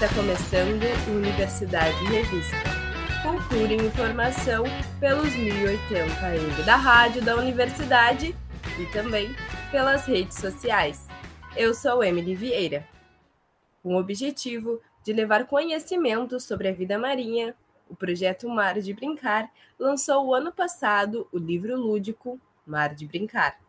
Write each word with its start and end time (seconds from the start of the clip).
Está 0.00 0.14
começando 0.14 0.82
Universidade 1.10 2.04
Revista. 2.04 2.56
Cultura 3.22 3.74
e 3.74 3.86
informação 3.86 4.64
pelos 4.98 5.36
1080 5.36 6.26
AM 6.26 6.64
da 6.64 6.74
rádio 6.74 7.22
da 7.22 7.36
universidade 7.36 8.34
e 8.78 8.92
também 8.94 9.28
pelas 9.70 10.06
redes 10.06 10.38
sociais. 10.38 11.06
Eu 11.54 11.74
sou 11.74 12.02
Emily 12.02 12.34
Vieira. 12.34 12.88
Com 13.82 13.94
o 13.94 13.98
objetivo 13.98 14.80
de 15.04 15.12
levar 15.12 15.44
conhecimento 15.44 16.40
sobre 16.40 16.68
a 16.68 16.72
vida 16.72 16.98
marinha, 16.98 17.54
o 17.86 17.94
projeto 17.94 18.48
Mar 18.48 18.80
de 18.80 18.94
Brincar 18.94 19.50
lançou 19.78 20.28
o 20.28 20.34
ano 20.34 20.50
passado 20.50 21.28
o 21.30 21.36
livro 21.36 21.76
lúdico 21.76 22.40
Mar 22.66 22.94
de 22.94 23.06
Brincar, 23.06 23.60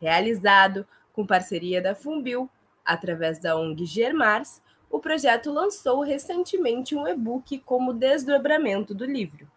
realizado 0.00 0.84
com 1.12 1.24
parceria 1.24 1.80
da 1.80 1.94
Fumbil 1.94 2.50
Através 2.84 3.38
da 3.38 3.56
ONG 3.56 3.84
Germars, 3.84 4.60
o 4.90 4.98
projeto 4.98 5.52
lançou 5.52 6.02
recentemente 6.02 6.96
um 6.96 7.06
e-book 7.06 7.58
como 7.60 7.94
desdobramento 7.94 8.92
do 8.92 9.04
livro. 9.04 9.48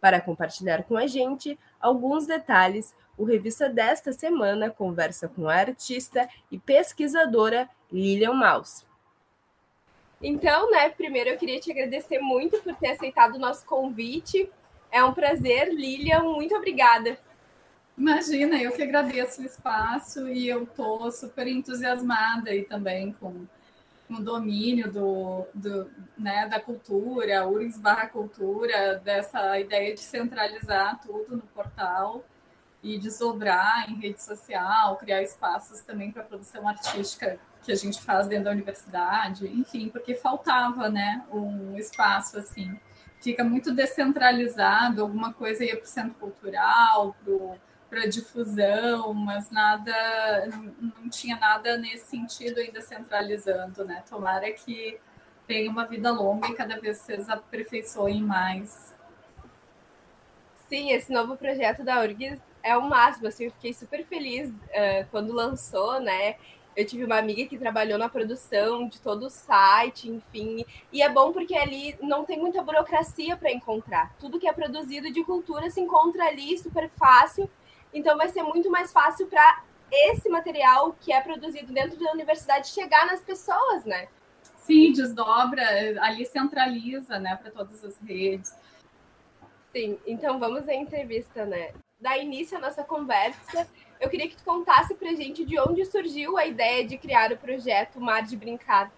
Para 0.00 0.20
compartilhar 0.20 0.84
com 0.84 0.96
a 0.96 1.06
gente 1.06 1.58
alguns 1.80 2.26
detalhes, 2.26 2.94
o 3.16 3.24
Revista 3.24 3.68
desta 3.68 4.12
semana 4.12 4.70
conversa 4.70 5.28
com 5.28 5.48
a 5.48 5.54
artista 5.54 6.28
e 6.52 6.58
pesquisadora 6.58 7.68
Lilian 7.90 8.34
Maus. 8.34 8.86
Então, 10.22 10.70
né, 10.70 10.90
primeiro 10.90 11.30
eu 11.30 11.38
queria 11.38 11.60
te 11.60 11.70
agradecer 11.70 12.18
muito 12.18 12.60
por 12.62 12.74
ter 12.76 12.90
aceitado 12.90 13.36
o 13.36 13.38
nosso 13.38 13.64
convite. 13.64 14.48
É 14.90 15.02
um 15.02 15.12
prazer, 15.12 15.72
Lilian, 15.72 16.22
muito 16.22 16.54
obrigada. 16.54 17.18
Imagina, 17.96 18.62
eu 18.62 18.70
que 18.70 18.82
agradeço 18.82 19.42
o 19.42 19.44
espaço 19.44 20.28
e 20.28 20.48
eu 20.48 20.62
estou 20.64 21.10
super 21.10 21.48
entusiasmada 21.48 22.50
aí 22.50 22.62
também 22.62 23.12
com, 23.18 23.46
o 24.10 24.22
domínio 24.22 24.90
do, 24.90 25.46
do, 25.52 25.90
né, 26.16 26.46
da 26.48 26.58
cultura, 26.58 27.46
URGS 27.46 27.78
barra 27.78 28.06
cultura, 28.06 29.00
dessa 29.04 29.58
ideia 29.58 29.94
de 29.94 30.00
centralizar 30.00 31.00
tudo 31.00 31.36
no 31.36 31.42
portal 31.42 32.24
e 32.82 32.98
desdobrar 32.98 33.90
em 33.90 33.94
rede 33.96 34.22
social, 34.22 34.96
criar 34.96 35.22
espaços 35.22 35.80
também 35.80 36.10
para 36.10 36.22
produção 36.22 36.66
artística 36.66 37.38
que 37.62 37.72
a 37.72 37.74
gente 37.74 38.00
faz 38.00 38.26
dentro 38.26 38.44
da 38.44 38.50
universidade, 38.52 39.46
enfim, 39.46 39.88
porque 39.88 40.14
faltava 40.14 40.88
né, 40.88 41.24
um 41.30 41.76
espaço 41.76 42.38
assim. 42.38 42.78
Fica 43.20 43.42
muito 43.42 43.74
descentralizado, 43.74 45.02
alguma 45.02 45.32
coisa 45.32 45.64
ia 45.64 45.76
para 45.76 45.84
o 45.84 45.88
centro 45.88 46.14
cultural, 46.14 47.16
para 47.24 47.58
para 47.88 48.06
difusão, 48.06 49.14
mas 49.14 49.50
nada, 49.50 50.46
não, 50.46 51.08
tinha 51.08 51.36
nada 51.36 51.76
nesse 51.78 52.06
sentido 52.06 52.58
ainda 52.58 52.80
centralizando, 52.80 53.84
né? 53.84 54.02
Tomara 54.08 54.50
que 54.52 54.98
tenha 55.46 55.70
uma 55.70 55.86
vida 55.86 56.10
longa 56.10 56.48
e 56.48 56.54
cada 56.54 56.78
vez 56.78 56.98
vocês 56.98 57.28
aperfeiçoem 57.28 58.22
mais. 58.22 58.94
Sim, 60.68 60.92
esse 60.92 61.10
novo 61.10 61.36
projeto 61.36 61.82
da 61.82 62.00
URGS 62.02 62.40
é 62.62 62.76
o 62.76 62.82
máximo, 62.82 63.28
assim, 63.28 63.44
eu 63.44 63.52
fiquei 63.52 63.72
super 63.72 64.04
feliz 64.04 64.50
uh, 64.50 65.06
quando 65.10 65.32
lançou, 65.32 65.98
né? 65.98 66.36
Eu 66.76 66.86
tive 66.86 67.04
uma 67.04 67.16
amiga 67.16 67.44
que 67.46 67.58
trabalhou 67.58 67.98
na 67.98 68.08
produção 68.08 68.86
de 68.86 69.00
todo 69.00 69.26
o 69.26 69.30
site, 69.30 70.08
enfim. 70.08 70.64
E 70.92 71.02
é 71.02 71.08
bom 71.08 71.32
porque 71.32 71.56
ali 71.56 71.96
não 72.00 72.24
tem 72.24 72.38
muita 72.38 72.62
burocracia 72.62 73.36
para 73.36 73.50
encontrar. 73.50 74.14
Tudo 74.20 74.38
que 74.38 74.46
é 74.46 74.52
produzido 74.52 75.10
de 75.10 75.24
cultura 75.24 75.70
se 75.70 75.80
encontra 75.80 76.26
ali 76.26 76.56
super 76.56 76.88
fácil 76.90 77.50
então 77.98 78.16
vai 78.16 78.28
ser 78.28 78.42
muito 78.42 78.70
mais 78.70 78.92
fácil 78.92 79.26
para 79.26 79.62
esse 79.90 80.28
material 80.28 80.96
que 81.00 81.12
é 81.12 81.20
produzido 81.20 81.72
dentro 81.72 81.98
da 81.98 82.12
universidade 82.12 82.68
chegar 82.68 83.06
nas 83.06 83.20
pessoas, 83.20 83.84
né? 83.84 84.08
Sim, 84.56 84.92
desdobra, 84.92 85.62
ali 86.02 86.26
centraliza, 86.26 87.18
né, 87.18 87.36
para 87.36 87.50
todas 87.50 87.84
as 87.84 87.98
redes. 88.00 88.54
Sim, 89.72 89.98
então 90.06 90.38
vamos 90.38 90.68
à 90.68 90.74
entrevista, 90.74 91.44
né? 91.44 91.72
Da 92.00 92.16
início 92.16 92.56
a 92.56 92.60
nossa 92.60 92.84
conversa, 92.84 93.68
eu 94.00 94.08
queria 94.08 94.28
que 94.28 94.36
tu 94.36 94.44
contasse 94.44 94.94
pra 94.94 95.14
gente 95.14 95.44
de 95.44 95.58
onde 95.58 95.84
surgiu 95.86 96.36
a 96.36 96.46
ideia 96.46 96.86
de 96.86 96.96
criar 96.96 97.32
o 97.32 97.36
projeto 97.36 98.00
Mar 98.00 98.22
de 98.22 98.36
Brincar. 98.36 98.92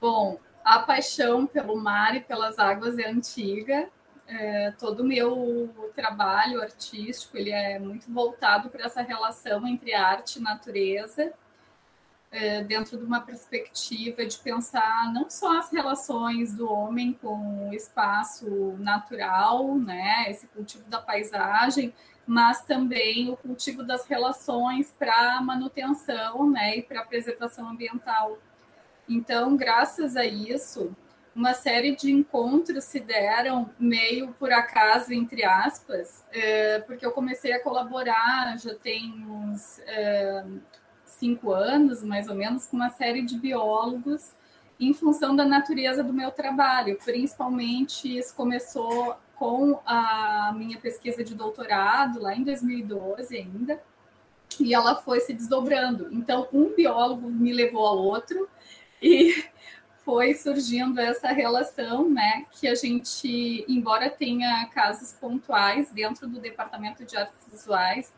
Bom, 0.00 0.38
a 0.64 0.80
paixão 0.80 1.46
pelo 1.46 1.76
mar 1.76 2.16
e 2.16 2.20
pelas 2.20 2.58
águas 2.58 2.98
é 2.98 3.08
antiga 3.08 3.88
é, 4.28 4.72
todo 4.72 5.00
o 5.00 5.04
meu 5.04 5.90
trabalho 5.94 6.60
artístico 6.60 7.36
ele 7.36 7.50
é 7.50 7.78
muito 7.78 8.10
voltado 8.12 8.68
para 8.68 8.84
essa 8.84 9.02
relação 9.02 9.66
entre 9.66 9.94
arte 9.94 10.38
e 10.38 10.42
natureza, 10.42 11.32
é, 12.30 12.62
dentro 12.64 12.98
de 12.98 13.04
uma 13.04 13.20
perspectiva 13.20 14.26
de 14.26 14.36
pensar 14.38 15.12
não 15.12 15.30
só 15.30 15.58
as 15.58 15.70
relações 15.70 16.54
do 16.54 16.70
homem 16.70 17.12
com 17.12 17.68
o 17.68 17.74
espaço 17.74 18.76
natural, 18.78 19.76
né, 19.78 20.26
esse 20.28 20.46
cultivo 20.48 20.84
da 20.90 21.00
paisagem, 21.00 21.94
mas 22.26 22.62
também 22.62 23.30
o 23.30 23.36
cultivo 23.36 23.84
das 23.84 24.06
relações 24.06 24.92
para 24.98 25.40
manutenção 25.40 26.50
né, 26.50 26.78
e 26.78 26.82
para 26.82 27.04
preservação 27.04 27.68
ambiental. 27.68 28.36
Então, 29.08 29.56
graças 29.56 30.16
a 30.16 30.26
isso, 30.26 30.94
uma 31.36 31.52
série 31.52 31.94
de 31.94 32.10
encontros 32.10 32.84
se 32.84 32.98
deram 32.98 33.70
meio 33.78 34.32
por 34.38 34.50
acaso, 34.50 35.12
entre 35.12 35.44
aspas, 35.44 36.24
é, 36.32 36.78
porque 36.80 37.04
eu 37.04 37.12
comecei 37.12 37.52
a 37.52 37.62
colaborar 37.62 38.58
já 38.58 38.74
tem 38.74 39.22
uns 39.28 39.78
é, 39.80 40.42
cinco 41.04 41.52
anos, 41.52 42.02
mais 42.02 42.26
ou 42.26 42.34
menos, 42.34 42.66
com 42.66 42.78
uma 42.78 42.88
série 42.88 43.20
de 43.20 43.38
biólogos 43.38 44.32
em 44.80 44.94
função 44.94 45.36
da 45.36 45.44
natureza 45.44 46.02
do 46.02 46.12
meu 46.12 46.30
trabalho. 46.30 46.98
Principalmente 47.04 48.16
isso 48.16 48.34
começou 48.34 49.14
com 49.34 49.78
a 49.84 50.54
minha 50.56 50.78
pesquisa 50.78 51.22
de 51.22 51.34
doutorado, 51.34 52.18
lá 52.18 52.34
em 52.34 52.44
2012 52.44 53.36
ainda, 53.36 53.82
e 54.58 54.72
ela 54.72 54.96
foi 54.96 55.20
se 55.20 55.34
desdobrando. 55.34 56.08
Então, 56.10 56.48
um 56.50 56.74
biólogo 56.74 57.28
me 57.28 57.52
levou 57.52 57.86
ao 57.86 57.98
outro, 57.98 58.48
e 59.02 59.44
foi 60.06 60.34
surgindo 60.34 61.00
essa 61.00 61.32
relação, 61.32 62.08
né, 62.08 62.46
que 62.52 62.68
a 62.68 62.76
gente, 62.76 63.64
embora 63.68 64.08
tenha 64.08 64.64
casos 64.66 65.12
pontuais 65.12 65.90
dentro 65.90 66.28
do 66.28 66.38
departamento 66.38 67.04
de 67.04 67.16
artes 67.16 67.40
visuais, 67.50 68.14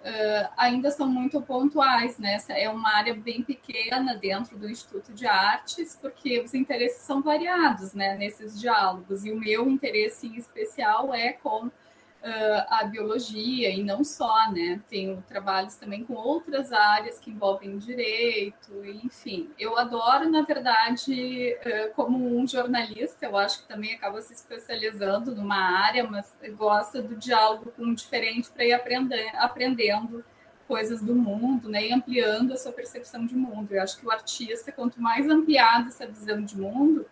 uh, 0.00 0.52
ainda 0.54 0.90
são 0.90 1.08
muito 1.08 1.40
pontuais, 1.40 2.18
né? 2.18 2.36
É 2.50 2.68
uma 2.68 2.94
área 2.94 3.14
bem 3.14 3.42
pequena 3.42 4.14
dentro 4.14 4.58
do 4.58 4.68
Instituto 4.68 5.14
de 5.14 5.26
Artes, 5.26 5.98
porque 5.98 6.40
os 6.40 6.52
interesses 6.52 7.00
são 7.00 7.22
variados, 7.22 7.94
né, 7.94 8.18
nesses 8.18 8.60
diálogos. 8.60 9.24
E 9.24 9.32
o 9.32 9.40
meu 9.40 9.66
interesse 9.66 10.26
em 10.26 10.36
especial 10.36 11.14
é 11.14 11.32
com 11.32 11.70
uh, 12.22 12.66
a 12.68 12.84
biologia 12.84 13.70
e 13.70 13.82
não 13.82 14.04
só, 14.04 14.50
né? 14.50 14.80
Tenho 14.88 15.22
trabalhos 15.28 15.76
também 15.76 16.04
com 16.04 16.14
outras 16.14 16.72
áreas 16.72 17.18
que 17.18 17.30
envolvem 17.30 17.78
direito, 17.78 18.84
enfim. 19.02 19.50
Eu 19.58 19.78
adoro, 19.78 20.28
na 20.30 20.42
verdade, 20.42 21.56
uh, 21.64 21.94
como 21.94 22.38
um 22.38 22.46
jornalista, 22.46 23.26
eu 23.26 23.36
acho 23.36 23.62
que 23.62 23.68
também 23.68 23.94
acaba 23.94 24.20
se 24.22 24.32
especializando 24.32 25.34
numa 25.34 25.80
área, 25.84 26.04
mas 26.08 26.32
gosta 26.56 27.02
do 27.02 27.16
diálogo 27.16 27.72
com 27.76 27.84
o 27.84 27.94
diferente 27.94 28.50
para 28.50 28.64
ir 28.64 28.72
aprender, 28.72 29.30
aprendendo 29.36 30.24
coisas 30.66 31.02
do 31.02 31.16
mundo, 31.16 31.68
né, 31.68 31.88
e 31.88 31.92
ampliando 31.92 32.52
a 32.52 32.56
sua 32.56 32.70
percepção 32.70 33.26
de 33.26 33.34
mundo. 33.34 33.72
Eu 33.72 33.82
acho 33.82 33.98
que 33.98 34.06
o 34.06 34.10
artista, 34.10 34.70
quanto 34.70 35.02
mais 35.02 35.28
ampliada 35.28 35.88
essa 35.88 36.06
visão 36.06 36.40
de 36.40 36.56
mundo, 36.56 37.04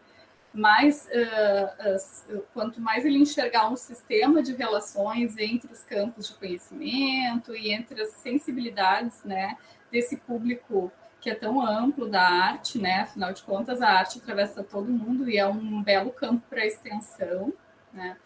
mais 0.53 1.09
uh, 1.09 2.35
uh, 2.35 2.43
quanto 2.55 2.81
mais 2.81 3.05
ele 3.05 3.19
enxergar 3.19 3.71
um 3.71 3.77
sistema 3.77 4.43
de 4.43 4.55
relações 4.55 5.37
entre 5.39 5.73
os 5.73 5.83
campos 5.83 6.29
de 6.29 6.35
conhecimento 6.35 7.55
e 7.55 7.71
entre 7.71 8.01
as 8.03 8.11
sensibilidades, 8.11 9.23
né, 9.25 9.57
desse 9.91 10.17
público 10.17 10.91
que 11.21 11.31
é 11.31 11.35
tão 11.35 11.61
amplo 11.61 12.09
da 12.09 12.23
arte, 12.23 12.79
né? 12.79 13.01
Afinal 13.01 13.33
de 13.33 13.43
contas, 13.43 13.83
a 13.83 13.89
arte 13.89 14.19
atravessa 14.19 14.63
todo 14.63 14.89
mundo 14.89 15.29
e 15.29 15.37
é 15.37 15.47
um 15.47 15.83
belo 15.83 16.11
campo 16.13 16.43
para 16.49 16.65
extensão, 16.65 17.53
né? 17.93 18.17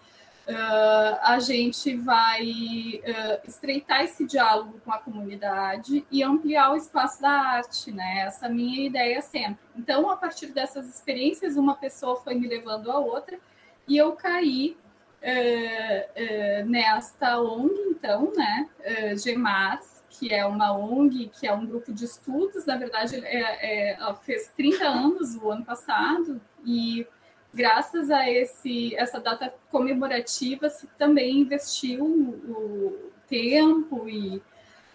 Uh, 0.49 1.19
a 1.23 1.39
gente 1.41 1.97
vai 1.97 2.43
uh, 3.05 3.47
estreitar 3.47 4.03
esse 4.03 4.27
diálogo 4.27 4.81
com 4.85 4.93
a 4.93 4.99
comunidade 4.99 6.05
e 6.11 6.23
ampliar 6.23 6.73
o 6.73 6.77
espaço 6.77 7.21
da 7.21 7.31
arte, 7.31 7.93
né? 7.93 8.21
Essa 8.27 8.47
é 8.47 8.49
minha 8.49 8.87
ideia 8.87 9.21
sempre. 9.23 9.59
Então, 9.77 10.11
a 10.11 10.17
partir 10.17 10.49
dessas 10.49 10.89
experiências, 10.89 11.57
uma 11.57 11.75
pessoa 11.75 12.17
foi 12.17 12.35
me 12.35 12.49
levando 12.49 12.91
a 12.91 12.99
outra 12.99 13.39
e 13.87 13.97
eu 13.97 14.13
caí 14.13 14.77
uh, 15.23 16.69
nesta 16.69 17.41
ONG, 17.41 17.75
então, 17.91 18.33
né? 18.37 18.69
Uh, 18.81 19.17
que 20.09 20.33
é 20.33 20.45
uma 20.45 20.73
ONG, 20.77 21.29
que 21.29 21.47
é 21.47 21.53
um 21.53 21.65
grupo 21.65 21.93
de 21.93 22.05
estudos, 22.05 22.67
na 22.67 22.77
verdade, 22.77 23.17
é, 23.25 23.93
é, 23.93 24.15
fez 24.23 24.53
30 24.57 24.85
anos 24.85 25.35
o 25.37 25.51
ano 25.51 25.65
passado, 25.65 26.41
e 26.65 27.07
graças 27.53 28.11
a 28.11 28.31
esse, 28.31 28.95
essa 28.97 29.21
data 29.21 29.53
comemorativa, 29.71 30.71
se 30.71 30.87
também 30.99 31.41
investiu 31.41 32.05
o 32.05 33.11
tempo 33.29 34.09
e, 34.09 34.37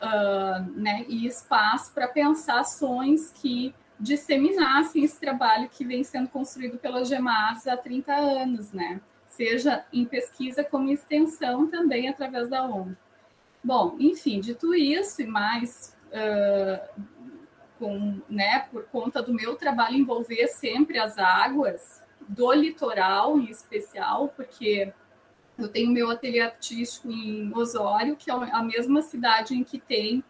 uh, 0.02 0.72
né, 0.76 1.06
e 1.08 1.28
espaço 1.28 1.94
para 1.94 2.08
pensar 2.08 2.62
ações 2.62 3.32
que 3.32 3.74
disseminassem 4.00 5.04
esse 5.04 5.20
trabalho 5.20 5.70
que 5.70 5.84
vem 5.84 6.04
sendo 6.04 6.30
construído 6.30 6.78
pela 6.78 7.04
GEMARS 7.04 7.68
há 7.68 7.76
30 7.76 8.14
anos, 8.14 8.72
né? 8.72 9.02
Seja 9.28 9.84
em 9.92 10.06
pesquisa 10.06 10.64
como 10.64 10.92
extensão 10.92 11.68
também 11.68 12.08
através 12.08 12.48
da 12.48 12.64
ONU. 12.64 12.96
Bom, 13.64 13.96
enfim, 14.00 14.40
dito 14.40 14.74
isso 14.74 15.22
e 15.22 15.26
mais 15.26 15.96
uh, 16.08 17.04
com, 17.80 18.22
né, 18.30 18.68
por 18.72 18.86
conta 18.86 19.22
do 19.22 19.34
meu 19.34 19.56
trabalho 19.56 19.98
envolver 19.98 20.48
sempre 20.48 21.00
as 21.00 21.18
águas 21.18 22.02
do 22.28 22.52
litoral 22.52 23.38
em 23.38 23.50
especial, 23.50 24.28
porque 24.36 24.92
eu 25.58 25.68
tenho 25.68 25.92
meu 25.92 26.10
ateliê 26.12 26.42
artístico 26.42 27.10
em 27.10 27.52
Osório, 27.56 28.16
que 28.16 28.30
é 28.30 28.34
a 28.34 28.62
mesma 28.62 29.02
cidade 29.02 29.56
em 29.56 29.64
que 29.64 29.80
tem 29.80 30.24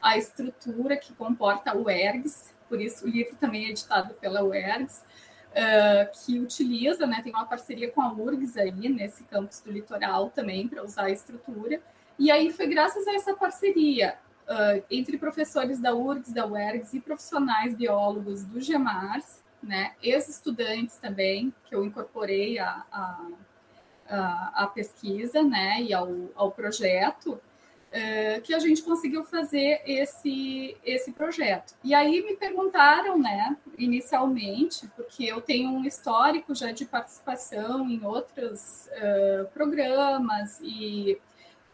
a 0.00 0.16
estrutura 0.16 0.96
que 0.96 1.12
comporta 1.14 1.76
o 1.76 1.90
ERGS, 1.90 2.54
por 2.68 2.80
isso 2.80 3.04
o 3.04 3.08
livro 3.08 3.34
também 3.36 3.66
é 3.66 3.70
editado 3.70 4.14
pela 4.14 4.44
UERGS, 4.44 5.02
uh, 5.50 6.24
que 6.24 6.38
utiliza, 6.38 7.06
né, 7.06 7.20
tem 7.22 7.32
uma 7.32 7.46
parceria 7.46 7.90
com 7.90 8.00
a 8.00 8.12
URGS 8.12 8.56
aí, 8.56 8.88
nesse 8.88 9.24
campus 9.24 9.60
do 9.60 9.72
litoral 9.72 10.30
também, 10.30 10.68
para 10.68 10.84
usar 10.84 11.04
a 11.04 11.10
estrutura. 11.10 11.80
E 12.18 12.30
aí 12.30 12.52
foi 12.52 12.66
graças 12.66 13.06
a 13.06 13.14
essa 13.14 13.34
parceria 13.34 14.16
uh, 14.44 14.84
entre 14.90 15.18
professores 15.18 15.80
da 15.80 15.94
URGS, 15.94 16.32
da 16.32 16.46
UERGS 16.46 16.94
e 16.94 17.00
profissionais 17.00 17.74
biólogos 17.74 18.44
do 18.44 18.60
GEMARS, 18.60 19.42
né, 19.68 19.92
ex-estudantes 20.02 20.96
também, 20.96 21.52
que 21.66 21.74
eu 21.74 21.84
incorporei 21.84 22.58
a, 22.58 22.82
a, 22.90 24.52
a, 24.54 24.66
pesquisa 24.66 25.42
né, 25.42 25.82
e 25.82 25.92
ao, 25.92 26.08
ao 26.34 26.50
projeto, 26.50 27.32
uh, 27.32 28.40
que 28.42 28.54
a 28.54 28.58
gente 28.58 28.82
conseguiu 28.82 29.22
fazer 29.24 29.82
esse, 29.86 30.74
esse 30.82 31.12
projeto. 31.12 31.74
E 31.84 31.94
aí 31.94 32.22
me 32.22 32.34
perguntaram, 32.34 33.18
né, 33.18 33.56
inicialmente, 33.76 34.88
porque 34.96 35.24
eu 35.24 35.42
tenho 35.42 35.68
um 35.68 35.84
histórico 35.84 36.54
já 36.54 36.72
de 36.72 36.86
participação 36.86 37.88
em 37.90 38.02
outros 38.02 38.88
uh, 38.88 39.48
programas 39.52 40.58
e 40.62 41.18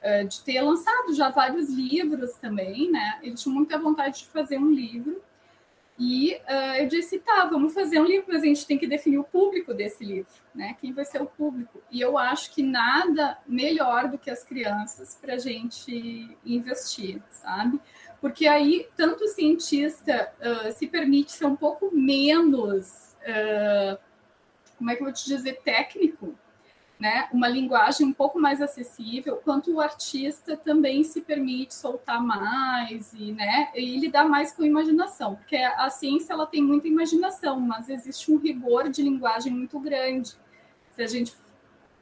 uh, 0.02 0.26
de 0.26 0.40
ter 0.42 0.60
lançado 0.60 1.14
já 1.14 1.30
vários 1.30 1.70
livros 1.70 2.32
também, 2.32 2.90
né? 2.90 3.20
Ele 3.22 3.36
tinha 3.36 3.54
muita 3.54 3.78
vontade 3.78 4.18
de 4.18 4.26
fazer 4.26 4.58
um 4.58 4.70
livro. 4.70 5.22
E 5.96 6.34
uh, 6.48 6.76
eu 6.80 6.88
disse, 6.88 7.20
tá, 7.20 7.44
vamos 7.44 7.72
fazer 7.72 8.00
um 8.00 8.04
livro, 8.04 8.26
mas 8.28 8.42
a 8.42 8.46
gente 8.46 8.66
tem 8.66 8.76
que 8.76 8.86
definir 8.86 9.18
o 9.18 9.24
público 9.24 9.72
desse 9.72 10.04
livro, 10.04 10.32
né? 10.52 10.76
Quem 10.80 10.92
vai 10.92 11.04
ser 11.04 11.22
o 11.22 11.26
público? 11.26 11.80
E 11.88 12.00
eu 12.00 12.18
acho 12.18 12.52
que 12.52 12.64
nada 12.64 13.38
melhor 13.46 14.08
do 14.08 14.18
que 14.18 14.28
as 14.28 14.42
crianças 14.42 15.16
para 15.20 15.34
a 15.34 15.38
gente 15.38 16.36
investir, 16.44 17.22
sabe? 17.30 17.80
Porque 18.20 18.48
aí 18.48 18.88
tanto 18.96 19.24
o 19.24 19.28
cientista 19.28 20.32
uh, 20.40 20.72
se 20.72 20.88
permite 20.88 21.30
ser 21.30 21.46
um 21.46 21.54
pouco 21.54 21.94
menos, 21.94 23.14
uh, 23.20 23.96
como 24.76 24.90
é 24.90 24.96
que 24.96 25.02
eu 25.02 25.04
vou 25.04 25.14
te 25.14 25.24
dizer, 25.26 25.60
técnico, 25.62 26.36
né, 26.98 27.28
uma 27.32 27.48
linguagem 27.48 28.06
um 28.06 28.12
pouco 28.12 28.38
mais 28.38 28.62
acessível, 28.62 29.36
quanto 29.44 29.72
o 29.72 29.80
artista 29.80 30.56
também 30.56 31.02
se 31.02 31.20
permite 31.20 31.74
soltar 31.74 32.22
mais 32.22 33.12
e, 33.12 33.32
né, 33.32 33.70
e 33.74 33.98
lidar 33.98 34.24
mais 34.24 34.52
com 34.52 34.62
a 34.62 34.66
imaginação, 34.66 35.34
porque 35.34 35.56
a 35.56 35.90
ciência 35.90 36.32
ela 36.32 36.46
tem 36.46 36.62
muita 36.62 36.86
imaginação, 36.86 37.58
mas 37.58 37.88
existe 37.88 38.30
um 38.30 38.38
rigor 38.38 38.88
de 38.88 39.02
linguagem 39.02 39.52
muito 39.52 39.78
grande. 39.80 40.34
Se 40.92 41.02
a 41.02 41.06
gente 41.06 41.34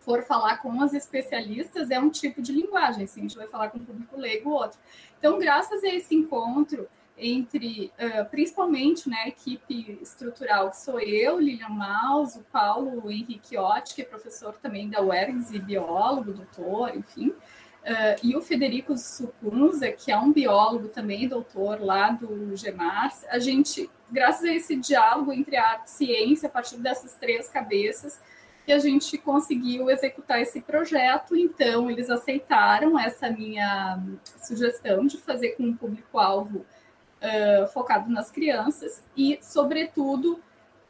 for 0.00 0.22
falar 0.22 0.58
com 0.58 0.82
as 0.82 0.92
especialistas, 0.92 1.90
é 1.90 1.98
um 1.98 2.10
tipo 2.10 2.42
de 2.42 2.52
linguagem, 2.52 3.06
se 3.06 3.18
a 3.18 3.22
gente 3.22 3.36
vai 3.36 3.46
falar 3.46 3.70
com 3.70 3.78
o 3.78 3.84
público 3.84 4.16
leigo, 4.18 4.50
outro. 4.50 4.78
Então, 5.18 5.38
graças 5.38 5.82
a 5.84 5.88
esse 5.88 6.14
encontro, 6.14 6.88
entre, 7.16 7.92
uh, 7.98 8.24
principalmente, 8.30 9.08
né, 9.08 9.28
equipe 9.28 9.98
estrutural, 10.02 10.70
que 10.70 10.78
sou 10.78 10.98
eu, 11.00 11.38
Lilian 11.38 11.68
Maus, 11.68 12.36
o 12.36 12.44
Paulo 12.44 13.10
Henrique 13.10 13.56
Otti, 13.56 13.94
que 13.94 14.02
é 14.02 14.04
professor 14.04 14.54
também 14.54 14.88
da 14.88 15.00
UERGS 15.00 15.52
e 15.52 15.58
biólogo, 15.58 16.32
doutor, 16.32 16.96
enfim, 16.96 17.28
uh, 17.28 18.16
e 18.22 18.34
o 18.34 18.40
Federico 18.40 18.96
Sucunza, 18.96 19.90
que 19.92 20.10
é 20.10 20.18
um 20.18 20.32
biólogo 20.32 20.88
também, 20.88 21.28
doutor 21.28 21.80
lá 21.80 22.10
do 22.10 22.56
GEMARS, 22.56 23.24
a 23.28 23.38
gente, 23.38 23.90
graças 24.10 24.44
a 24.44 24.52
esse 24.52 24.74
diálogo 24.76 25.32
entre 25.32 25.56
a 25.56 25.82
ciência, 25.84 26.48
a 26.48 26.50
partir 26.50 26.78
dessas 26.78 27.14
três 27.14 27.48
cabeças, 27.48 28.20
que 28.64 28.72
a 28.72 28.78
gente 28.78 29.18
conseguiu 29.18 29.90
executar 29.90 30.40
esse 30.40 30.60
projeto, 30.60 31.36
então 31.36 31.90
eles 31.90 32.08
aceitaram 32.08 32.98
essa 32.98 33.28
minha 33.28 34.00
sugestão 34.38 35.04
de 35.04 35.18
fazer 35.18 35.50
com 35.56 35.64
um 35.64 35.76
público-alvo 35.76 36.64
focado 37.72 38.10
nas 38.10 38.30
crianças 38.30 39.02
e, 39.16 39.38
sobretudo, 39.40 40.40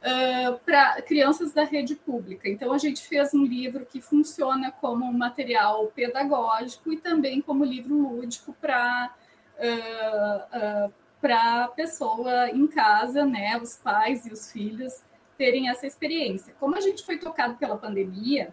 uh, 0.02 0.58
para 0.64 1.00
crianças 1.02 1.52
da 1.52 1.64
rede 1.64 1.94
pública. 1.94 2.49
Então, 2.49 2.73
a 2.73 2.79
gente 2.79 3.06
fez 3.06 3.32
um 3.34 3.44
livro 3.44 3.87
que 3.87 4.00
funciona 4.00 4.70
como 4.70 5.05
um 5.05 5.12
material 5.12 5.87
pedagógico 5.88 6.93
e 6.93 6.96
também 6.96 7.40
como 7.40 7.64
livro 7.64 7.94
lúdico 7.94 8.52
para 8.61 9.14
uh, 9.58 10.93
para 11.20 11.64
a 11.64 11.69
pessoa 11.69 12.50
em 12.50 12.67
casa, 12.67 13.25
né, 13.25 13.56
os 13.56 13.76
pais 13.76 14.26
e 14.26 14.32
os 14.32 14.50
filhos 14.50 14.93
terem 15.38 15.69
essa 15.69 15.87
experiência. 15.87 16.52
Como 16.58 16.76
a 16.76 16.81
gente 16.81 17.06
foi 17.06 17.17
tocado 17.17 17.55
pela 17.55 17.79
pandemia, 17.79 18.52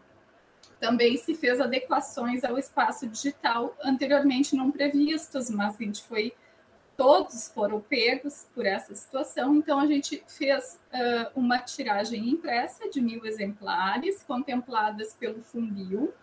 também 0.79 1.17
se 1.17 1.33
fez 1.33 1.59
adequações 1.59 2.43
ao 2.43 2.59
espaço 2.59 3.07
digital 3.07 3.75
anteriormente 3.83 4.55
não 4.55 4.69
previstos, 4.69 5.49
mas 5.49 5.75
a 5.75 5.83
gente 5.83 6.03
foi 6.03 6.31
todos 6.99 7.47
foram 7.47 7.79
pegos 7.79 8.45
por 8.53 8.65
essa 8.65 8.93
situação, 8.93 9.55
então 9.55 9.79
a 9.79 9.85
gente 9.85 10.21
fez 10.27 10.77
uh, 10.93 11.31
uma 11.33 11.57
tiragem 11.57 12.27
impressa 12.27 12.89
de 12.89 12.99
mil 12.99 13.25
exemplares, 13.25 14.21
contempladas 14.23 15.13
pelo 15.13 15.39
Funbil, 15.39 16.13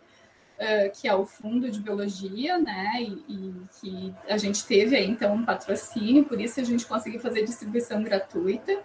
uh, 0.58 0.90
que 0.92 1.08
é 1.08 1.14
o 1.14 1.24
Fundo 1.24 1.70
de 1.70 1.80
Biologia, 1.80 2.58
né, 2.58 2.92
e, 3.00 3.24
e, 3.26 3.54
que 3.80 4.14
a 4.28 4.36
gente 4.36 4.66
teve 4.66 4.94
aí, 4.94 5.08
então, 5.08 5.34
um 5.34 5.46
patrocínio, 5.46 6.26
por 6.26 6.38
isso 6.38 6.60
a 6.60 6.64
gente 6.64 6.84
conseguiu 6.84 7.20
fazer 7.20 7.42
distribuição 7.42 8.02
gratuita, 8.02 8.78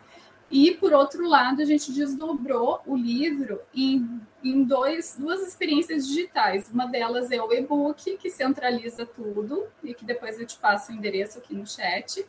e, 0.51 0.71
por 0.71 0.91
outro 0.91 1.25
lado, 1.25 1.61
a 1.61 1.65
gente 1.65 1.93
desdobrou 1.93 2.81
o 2.85 2.95
livro 2.95 3.61
em, 3.73 4.19
em 4.43 4.63
dois, 4.63 5.15
duas 5.17 5.47
experiências 5.47 6.05
digitais. 6.05 6.69
Uma 6.69 6.87
delas 6.87 7.31
é 7.31 7.41
o 7.41 7.53
e-book, 7.53 8.17
que 8.17 8.29
centraliza 8.29 9.05
tudo, 9.05 9.65
e 9.81 9.93
que 9.93 10.03
depois 10.03 10.37
eu 10.37 10.45
te 10.45 10.57
passo 10.57 10.91
o 10.91 10.95
endereço 10.95 11.37
aqui 11.37 11.55
no 11.55 11.65
chat. 11.65 12.25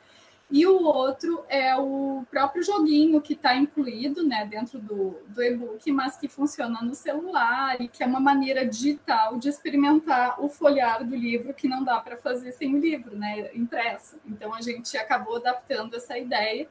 E 0.48 0.66
o 0.66 0.84
outro 0.84 1.44
é 1.48 1.74
o 1.76 2.24
próprio 2.30 2.62
joguinho 2.62 3.20
que 3.20 3.32
está 3.32 3.56
incluído 3.56 4.22
né, 4.22 4.46
dentro 4.46 4.78
do, 4.78 5.16
do 5.26 5.42
e-book, 5.42 5.90
mas 5.90 6.16
que 6.16 6.28
funciona 6.28 6.80
no 6.82 6.94
celular 6.94 7.80
e 7.80 7.88
que 7.88 8.04
é 8.04 8.06
uma 8.06 8.20
maneira 8.20 8.64
digital 8.64 9.38
de 9.38 9.48
experimentar 9.48 10.36
o 10.38 10.48
folhear 10.48 11.04
do 11.04 11.16
livro 11.16 11.54
que 11.54 11.66
não 11.66 11.82
dá 11.82 11.98
para 12.00 12.18
fazer 12.18 12.52
sem 12.52 12.74
o 12.74 12.78
livro, 12.78 13.16
né, 13.16 13.50
impresso. 13.54 14.16
Então 14.26 14.54
a 14.54 14.60
gente 14.60 14.94
acabou 14.96 15.36
adaptando 15.36 15.96
essa 15.96 16.18
ideia 16.18 16.68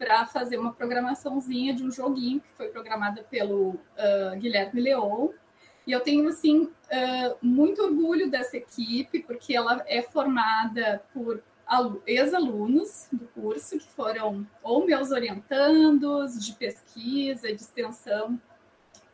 para 0.00 0.24
fazer 0.24 0.56
uma 0.56 0.72
programaçãozinha 0.72 1.74
de 1.74 1.84
um 1.84 1.90
joguinho 1.90 2.40
que 2.40 2.48
foi 2.56 2.68
programada 2.68 3.22
pelo 3.24 3.72
uh, 3.72 4.34
Guilherme 4.38 4.80
Leon. 4.80 5.28
E 5.86 5.92
eu 5.92 6.00
tenho, 6.00 6.26
assim, 6.26 6.62
uh, 6.62 7.36
muito 7.42 7.82
orgulho 7.82 8.30
dessa 8.30 8.56
equipe, 8.56 9.22
porque 9.22 9.54
ela 9.54 9.84
é 9.86 10.00
formada 10.00 11.02
por 11.12 11.42
ex-alunos 12.06 13.08
do 13.12 13.26
curso, 13.26 13.78
que 13.78 13.88
foram 13.90 14.46
ou 14.62 14.86
meus 14.86 15.10
orientandos 15.10 16.46
de 16.46 16.54
pesquisa, 16.54 17.48
de 17.48 17.60
extensão, 17.60 18.40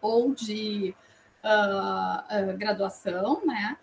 ou 0.01 0.33
de 0.37 0.95
uh, 1.43 2.57
graduação, 2.57 3.45
né? 3.45 3.77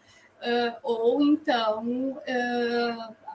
ou 0.82 1.22
então 1.22 2.22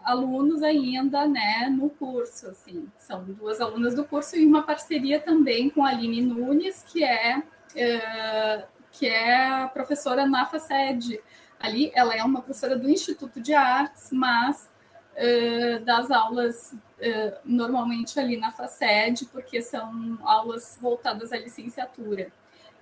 alunos 0.08 0.62
ainda, 0.62 1.26
né, 1.26 1.68
no 1.70 1.90
curso, 1.90 2.48
assim, 2.48 2.88
são 2.96 3.24
duas 3.24 3.60
alunas 3.60 3.94
do 3.94 4.04
curso 4.04 4.36
e 4.36 4.46
uma 4.46 4.62
parceria 4.62 5.20
também 5.20 5.68
com 5.68 5.84
a 5.84 5.90
Aline 5.90 6.22
Nunes, 6.22 6.82
que 6.90 7.04
é, 7.04 7.42
é 7.76 8.64
que 8.90 9.06
é 9.06 9.66
professora 9.68 10.26
na 10.26 10.46
FACED. 10.46 11.20
Ali, 11.60 11.92
ela 11.94 12.16
é 12.16 12.24
uma 12.24 12.40
professora 12.40 12.76
do 12.76 12.88
Instituto 12.88 13.40
de 13.40 13.52
Artes, 13.52 14.08
mas 14.10 14.68
é, 15.14 15.78
das 15.80 16.10
aulas 16.10 16.74
é, 16.98 17.38
normalmente 17.44 18.18
ali 18.18 18.36
na 18.36 18.50
FACED, 18.50 19.26
porque 19.26 19.60
são 19.60 20.18
aulas 20.22 20.78
voltadas 20.80 21.32
à 21.32 21.38
licenciatura. 21.38 22.32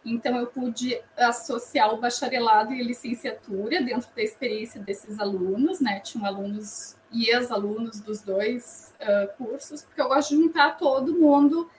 Então, 0.05 0.37
eu 0.37 0.47
pude 0.47 1.01
associar 1.17 1.93
o 1.93 1.97
bacharelado 1.97 2.73
e 2.73 2.81
a 2.81 2.85
licenciatura 2.85 3.83
dentro 3.83 4.09
da 4.15 4.23
experiência 4.23 4.81
desses 4.81 5.19
alunos, 5.19 5.81
né? 5.81 5.99
Tinham 5.99 6.25
alunos 6.25 6.96
e 7.13 7.31
ex-alunos 7.31 8.01
dos 8.01 8.21
dois 8.21 8.95
uh, 9.01 9.37
cursos, 9.37 9.83
porque 9.83 10.01
eu 10.01 10.09
gosto 10.09 10.31
de 10.31 10.43
juntar 10.43 10.77
todo 10.77 11.15
mundo 11.15 11.71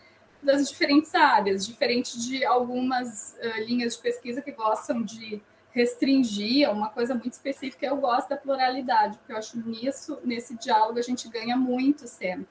das 0.41 0.69
diferentes 0.69 1.13
áreas, 1.13 1.65
diferente 1.65 2.19
de 2.19 2.45
algumas 2.45 3.35
uh, 3.41 3.61
linhas 3.63 3.95
de 3.95 4.01
pesquisa 4.01 4.41
que 4.41 4.51
gostam 4.51 5.01
de 5.01 5.41
restringir 5.71 6.69
uma 6.71 6.89
coisa 6.89 7.13
muito 7.13 7.33
específica. 7.33 7.85
Eu 7.85 7.97
gosto 7.97 8.29
da 8.29 8.37
pluralidade, 8.37 9.17
porque 9.17 9.31
eu 9.31 9.37
acho 9.37 9.59
nisso, 9.59 10.19
nesse 10.23 10.57
diálogo, 10.57 10.97
a 10.97 11.03
gente 11.03 11.27
ganha 11.29 11.55
muito 11.55 12.07
sempre, 12.07 12.47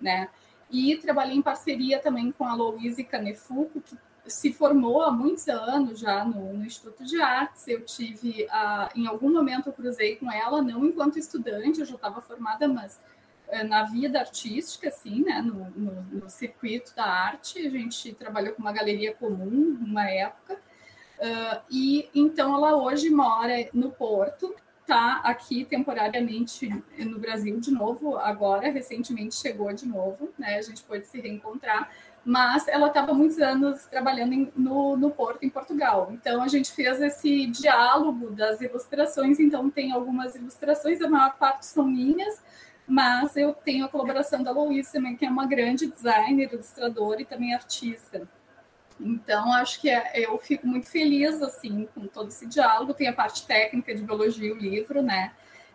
né? 0.00 0.28
E 0.70 0.96
trabalhei 0.96 1.36
em 1.36 1.42
parceria 1.42 1.98
também 1.98 2.32
com 2.32 2.44
a 2.46 2.54
Louise 2.54 3.04
Canefuco, 3.04 3.80
que 3.82 3.94
se 4.26 4.52
formou 4.52 5.02
há 5.02 5.10
muitos 5.10 5.48
anos 5.48 5.98
já 5.98 6.24
no, 6.24 6.52
no 6.52 6.64
Instituto 6.64 7.04
de 7.04 7.20
Artes. 7.20 7.66
Eu 7.66 7.84
tive, 7.84 8.44
uh, 8.44 8.88
em 8.94 9.06
algum 9.06 9.32
momento, 9.32 9.68
eu 9.68 9.72
cruzei 9.72 10.16
com 10.16 10.30
ela, 10.30 10.62
não 10.62 10.84
enquanto 10.84 11.18
estudante, 11.18 11.80
eu 11.80 11.86
já 11.86 11.94
estava 11.94 12.20
formada, 12.20 12.68
mas 12.68 13.00
uh, 13.48 13.66
na 13.66 13.84
vida 13.84 14.20
artística, 14.20 14.88
assim, 14.88 15.24
né, 15.24 15.42
no, 15.42 15.70
no, 15.70 16.02
no, 16.02 16.30
circuito 16.30 16.94
da 16.94 17.04
arte. 17.04 17.66
A 17.66 17.70
gente 17.70 18.12
trabalhou 18.14 18.54
com 18.54 18.62
uma 18.62 18.72
galeria 18.72 19.12
comum, 19.14 19.78
uma 19.80 20.08
época. 20.08 20.54
Uh, 20.54 21.60
e 21.70 22.08
então 22.14 22.54
ela 22.54 22.76
hoje 22.76 23.10
mora 23.10 23.68
no 23.72 23.90
Porto, 23.90 24.54
está 24.80 25.20
aqui 25.24 25.64
temporariamente 25.64 26.68
no 26.98 27.18
Brasil 27.18 27.58
de 27.60 27.70
novo, 27.70 28.18
agora, 28.18 28.70
recentemente 28.70 29.36
chegou 29.36 29.72
de 29.72 29.86
novo, 29.86 30.30
né? 30.36 30.58
A 30.58 30.62
gente 30.62 30.82
pode 30.82 31.06
se 31.06 31.20
reencontrar 31.20 31.88
mas 32.24 32.68
ela 32.68 32.86
estava 32.86 33.12
muitos 33.12 33.38
anos 33.38 33.84
trabalhando 33.86 34.32
em, 34.32 34.52
no, 34.56 34.96
no 34.96 35.10
Porto, 35.10 35.42
em 35.44 35.50
Portugal. 35.50 36.08
Então 36.12 36.42
a 36.42 36.48
gente 36.48 36.70
fez 36.70 37.00
esse 37.00 37.46
diálogo 37.46 38.30
das 38.30 38.60
ilustrações. 38.60 39.40
Então 39.40 39.68
tem 39.68 39.92
algumas 39.92 40.34
ilustrações, 40.36 41.00
a 41.00 41.08
maior 41.08 41.36
parte 41.36 41.66
são 41.66 41.84
minhas, 41.84 42.40
mas 42.86 43.36
eu 43.36 43.52
tenho 43.52 43.84
a 43.84 43.88
colaboração 43.88 44.42
da 44.42 44.52
Louise 44.52 44.92
também, 44.92 45.16
que 45.16 45.26
é 45.26 45.30
uma 45.30 45.46
grande 45.46 45.86
designer, 45.86 46.52
ilustradora 46.52 47.22
e 47.22 47.24
também 47.24 47.54
artista. 47.54 48.28
Então 49.00 49.52
acho 49.54 49.80
que 49.80 49.90
é, 49.90 50.12
eu 50.14 50.38
fico 50.38 50.64
muito 50.66 50.88
feliz 50.88 51.42
assim 51.42 51.88
com 51.92 52.06
todo 52.06 52.28
esse 52.28 52.46
diálogo. 52.46 52.94
Tem 52.94 53.08
a 53.08 53.12
parte 53.12 53.44
técnica 53.46 53.92
de 53.92 54.02
biologia, 54.02 54.54
o 54.54 54.56
livro, 54.56 55.02
né? 55.02 55.32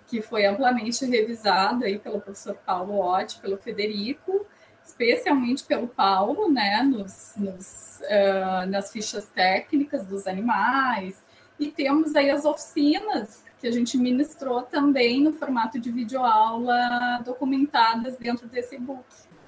Que 0.07 0.21
foi 0.21 0.45
amplamente 0.45 1.05
revisado 1.05 1.83
aí 1.83 1.99
pelo 1.99 2.21
professor 2.21 2.55
Paulo 2.65 2.99
Ott, 2.99 3.37
pelo 3.39 3.57
Federico 3.57 4.46
especialmente 4.87 5.63
pelo 5.63 5.87
Paulo, 5.87 6.49
né, 6.49 6.81
nos, 6.81 7.33
nos, 7.35 7.99
uh, 8.03 8.65
nas 8.69 8.91
fichas 8.91 9.27
técnicas 9.27 10.05
dos 10.05 10.25
animais, 10.25 11.21
e 11.59 11.69
temos 11.69 12.15
aí 12.15 12.29
as 12.29 12.45
oficinas 12.45 13.43
que 13.59 13.67
a 13.67 13.71
gente 13.71 13.97
ministrou 13.97 14.61
também 14.61 15.21
no 15.21 15.33
formato 15.33 15.79
de 15.79 15.91
videoaula 15.91 17.21
documentadas 17.25 18.15
dentro 18.15 18.47
desse 18.47 18.75
e-book. 18.75 19.03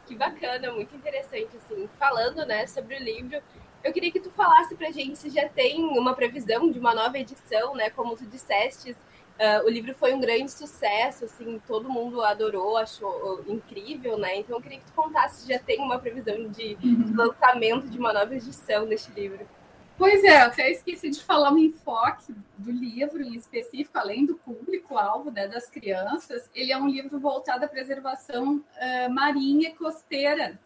Que 0.08 0.16
bacana, 0.16 0.72
muito 0.72 0.96
interessante, 0.96 1.56
assim, 1.56 1.88
falando, 1.98 2.46
né, 2.46 2.68
sobre 2.68 2.96
o 2.96 3.04
livro, 3.04 3.40
eu 3.84 3.94
queria 3.94 4.12
que 4.12 4.20
tu 4.20 4.32
falasse 4.32 4.76
para 4.76 4.90
a 4.90 4.92
gente 4.92 5.18
se 5.18 5.30
já 5.30 5.48
tem 5.48 5.86
uma 5.86 6.14
previsão 6.14 6.70
de 6.70 6.80
uma 6.80 6.94
nova 6.94 7.18
edição, 7.18 7.76
né, 7.76 7.90
como 7.92 8.18
tu 8.18 8.26
disseste, 8.26 8.96
Uh, 9.40 9.66
o 9.66 9.70
livro 9.70 9.94
foi 9.94 10.14
um 10.14 10.20
grande 10.20 10.52
sucesso, 10.52 11.24
assim, 11.24 11.62
todo 11.66 11.90
mundo 11.90 12.22
adorou, 12.22 12.76
achou 12.76 13.42
incrível, 13.48 14.18
né? 14.18 14.36
Então 14.36 14.58
eu 14.58 14.62
queria 14.62 14.80
que 14.80 14.86
tu 14.86 14.92
contasse 14.92 15.44
se 15.44 15.48
já 15.48 15.58
tem 15.58 15.80
uma 15.80 15.98
previsão 15.98 16.50
de, 16.50 16.78
uhum. 16.84 17.14
lançamento 17.16 17.88
de 17.88 17.98
uma 17.98 18.12
nova 18.12 18.36
edição 18.36 18.86
deste 18.86 19.10
livro. 19.12 19.48
Pois 19.98 20.26
é, 20.26 20.42
até 20.42 20.70
esqueci 20.70 21.10
de 21.10 21.24
falar 21.24 21.54
o 21.54 21.58
enfoque 21.58 22.36
do 22.58 22.70
livro 22.70 23.22
em 23.22 23.34
específico, 23.36 23.98
além 23.98 24.26
do 24.26 24.36
público-alvo 24.36 25.32
né, 25.32 25.48
das 25.48 25.70
crianças, 25.70 26.50
ele 26.54 26.74
é 26.74 26.78
um 26.78 26.90
livro 26.90 27.18
voltado 27.18 27.64
à 27.64 27.68
preservação 27.68 28.58
uh, 28.58 29.10
marinha 29.10 29.70
e 29.70 29.74
costeira, 29.74 30.60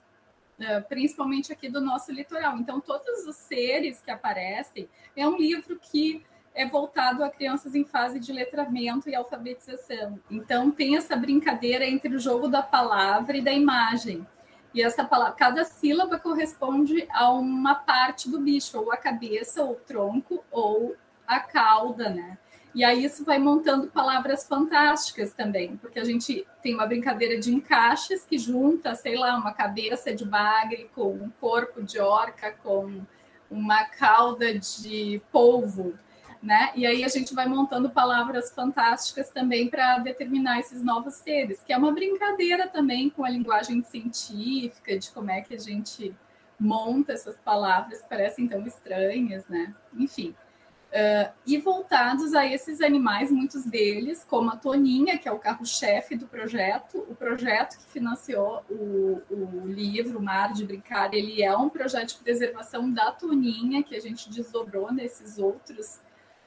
uh, 0.60 0.88
principalmente 0.90 1.54
aqui 1.54 1.70
do 1.70 1.80
nosso 1.80 2.12
litoral. 2.12 2.58
Então, 2.58 2.80
todos 2.80 3.26
os 3.28 3.36
seres 3.36 4.02
que 4.02 4.10
aparecem, 4.10 4.90
é 5.16 5.28
um 5.28 5.38
livro 5.38 5.80
que 5.80 6.24
é 6.56 6.66
voltado 6.66 7.24
a 7.24 7.30
crianças 7.30 7.74
em 7.76 7.84
fase 7.84 8.20
de 8.20 8.32
letramento 8.32 9.10
e 9.10 9.16
alfabetização. 9.16 10.20
Então, 10.30 10.70
tem 10.70 10.96
essa 10.96 11.16
brincadeira 11.16 11.86
entre 11.86 12.16
o 12.16 12.20
jogo 12.20 12.48
da 12.48 12.62
palavra 12.62 13.38
e 13.38 13.42
da 13.42 13.52
imagem. 13.52 14.26
E 14.74 14.82
essa 14.82 15.04
palavra, 15.04 15.34
cada 15.34 15.64
sílaba 15.64 16.18
corresponde 16.20 17.08
a 17.12 17.30
uma 17.32 17.76
parte 17.76 18.30
do 18.30 18.40
bicho, 18.40 18.80
ou 18.80 18.92
a 18.92 18.98
cabeça, 18.98 19.64
ou 19.64 19.74
o 19.74 19.76
tronco, 19.76 20.44
ou 20.52 20.96
a 21.28 21.40
cauda, 21.40 22.10
né? 22.10 22.38
E 22.76 22.84
aí 22.84 23.06
isso 23.06 23.24
vai 23.24 23.38
montando 23.38 23.88
palavras 23.88 24.48
fantásticas 24.48 25.32
também, 25.32 25.78
porque 25.78 26.00
a 26.00 26.04
gente 26.04 26.46
tem 26.64 26.74
uma 26.74 26.88
brincadeira 26.88 27.40
de 27.40 27.54
encaixes 27.54 28.26
que 28.26 28.36
junta, 28.40 28.96
sei 28.96 29.16
lá, 29.16 29.38
uma 29.38 29.54
cabeça 29.54 30.14
de 30.14 30.26
bagre 30.26 30.90
com 30.96 31.14
um 31.14 31.32
corpo 31.40 31.84
de 31.84 32.00
orca, 32.00 32.52
com 32.64 33.02
uma 33.50 33.86
cauda 33.86 34.58
de 34.58 35.22
polvo 35.32 35.94
né? 36.44 36.74
E 36.76 36.86
aí 36.86 37.06
a 37.06 37.08
gente 37.08 37.34
vai 37.34 37.48
montando 37.48 37.90
palavras 37.90 38.52
fantásticas 38.52 39.30
também 39.30 39.70
para 39.70 40.00
determinar 40.00 40.60
esses 40.60 40.84
novos 40.84 41.16
seres, 41.16 41.62
que 41.66 41.72
é 41.72 41.78
uma 41.78 41.94
brincadeira 41.94 42.68
também 42.68 43.10
com 43.10 43.24
a 43.24 43.30
linguagem 43.30 43.82
científica, 43.82 45.00
de 45.00 45.10
como 45.12 45.32
é 45.32 45.40
que 45.40 45.56
a 45.56 45.58
gente 45.58 46.14
monta 46.60 47.14
essas 47.14 47.38
palavras 47.38 48.02
que 48.02 48.10
parecem 48.10 48.46
tão 48.46 48.68
estranhas, 48.68 49.48
né? 49.48 49.74
Enfim. 49.98 50.36
Uh, 50.92 51.32
e 51.48 51.58
voltados 51.58 52.36
a 52.36 52.46
esses 52.46 52.82
animais, 52.82 53.32
muitos 53.32 53.64
deles, 53.64 54.24
como 54.30 54.52
a 54.52 54.58
Toninha, 54.58 55.18
que 55.18 55.28
é 55.28 55.32
o 55.32 55.40
carro-chefe 55.40 56.16
do 56.16 56.28
projeto, 56.28 57.00
o 57.10 57.16
projeto 57.16 57.80
que 57.80 57.92
financiou 57.92 58.64
o, 58.70 59.22
o 59.32 59.66
livro 59.66 60.22
Mar 60.22 60.54
de 60.54 60.64
Brincar, 60.66 61.12
ele 61.14 61.42
é 61.42 61.56
um 61.58 61.68
projeto 61.68 62.10
de 62.10 62.18
preservação 62.18 62.92
da 62.92 63.12
Toninha, 63.12 63.82
que 63.82 63.96
a 63.96 64.00
gente 64.00 64.30
desdobrou 64.30 64.94
nesses 64.94 65.40
outros 65.40 66.00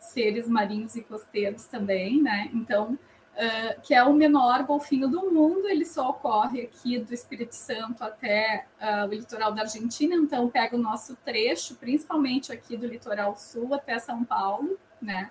seres 0.06 0.48
marinhos 0.48 0.96
e 0.96 1.02
costeiros 1.02 1.64
também, 1.66 2.22
né? 2.22 2.50
Então, 2.52 2.92
uh, 2.92 3.80
que 3.82 3.94
é 3.94 4.02
o 4.02 4.12
menor 4.12 4.64
golfinho 4.64 5.08
do 5.08 5.30
mundo, 5.30 5.68
ele 5.68 5.84
só 5.84 6.10
ocorre 6.10 6.62
aqui 6.62 6.98
do 6.98 7.12
Espírito 7.12 7.54
Santo 7.54 8.02
até 8.02 8.66
uh, 8.80 9.06
o 9.06 9.14
litoral 9.14 9.52
da 9.52 9.62
Argentina, 9.62 10.14
então 10.14 10.48
pega 10.48 10.76
o 10.76 10.78
nosso 10.78 11.16
trecho, 11.24 11.74
principalmente 11.76 12.52
aqui 12.52 12.76
do 12.76 12.86
litoral 12.86 13.36
sul 13.36 13.74
até 13.74 13.98
São 13.98 14.24
Paulo, 14.24 14.78
né? 15.00 15.30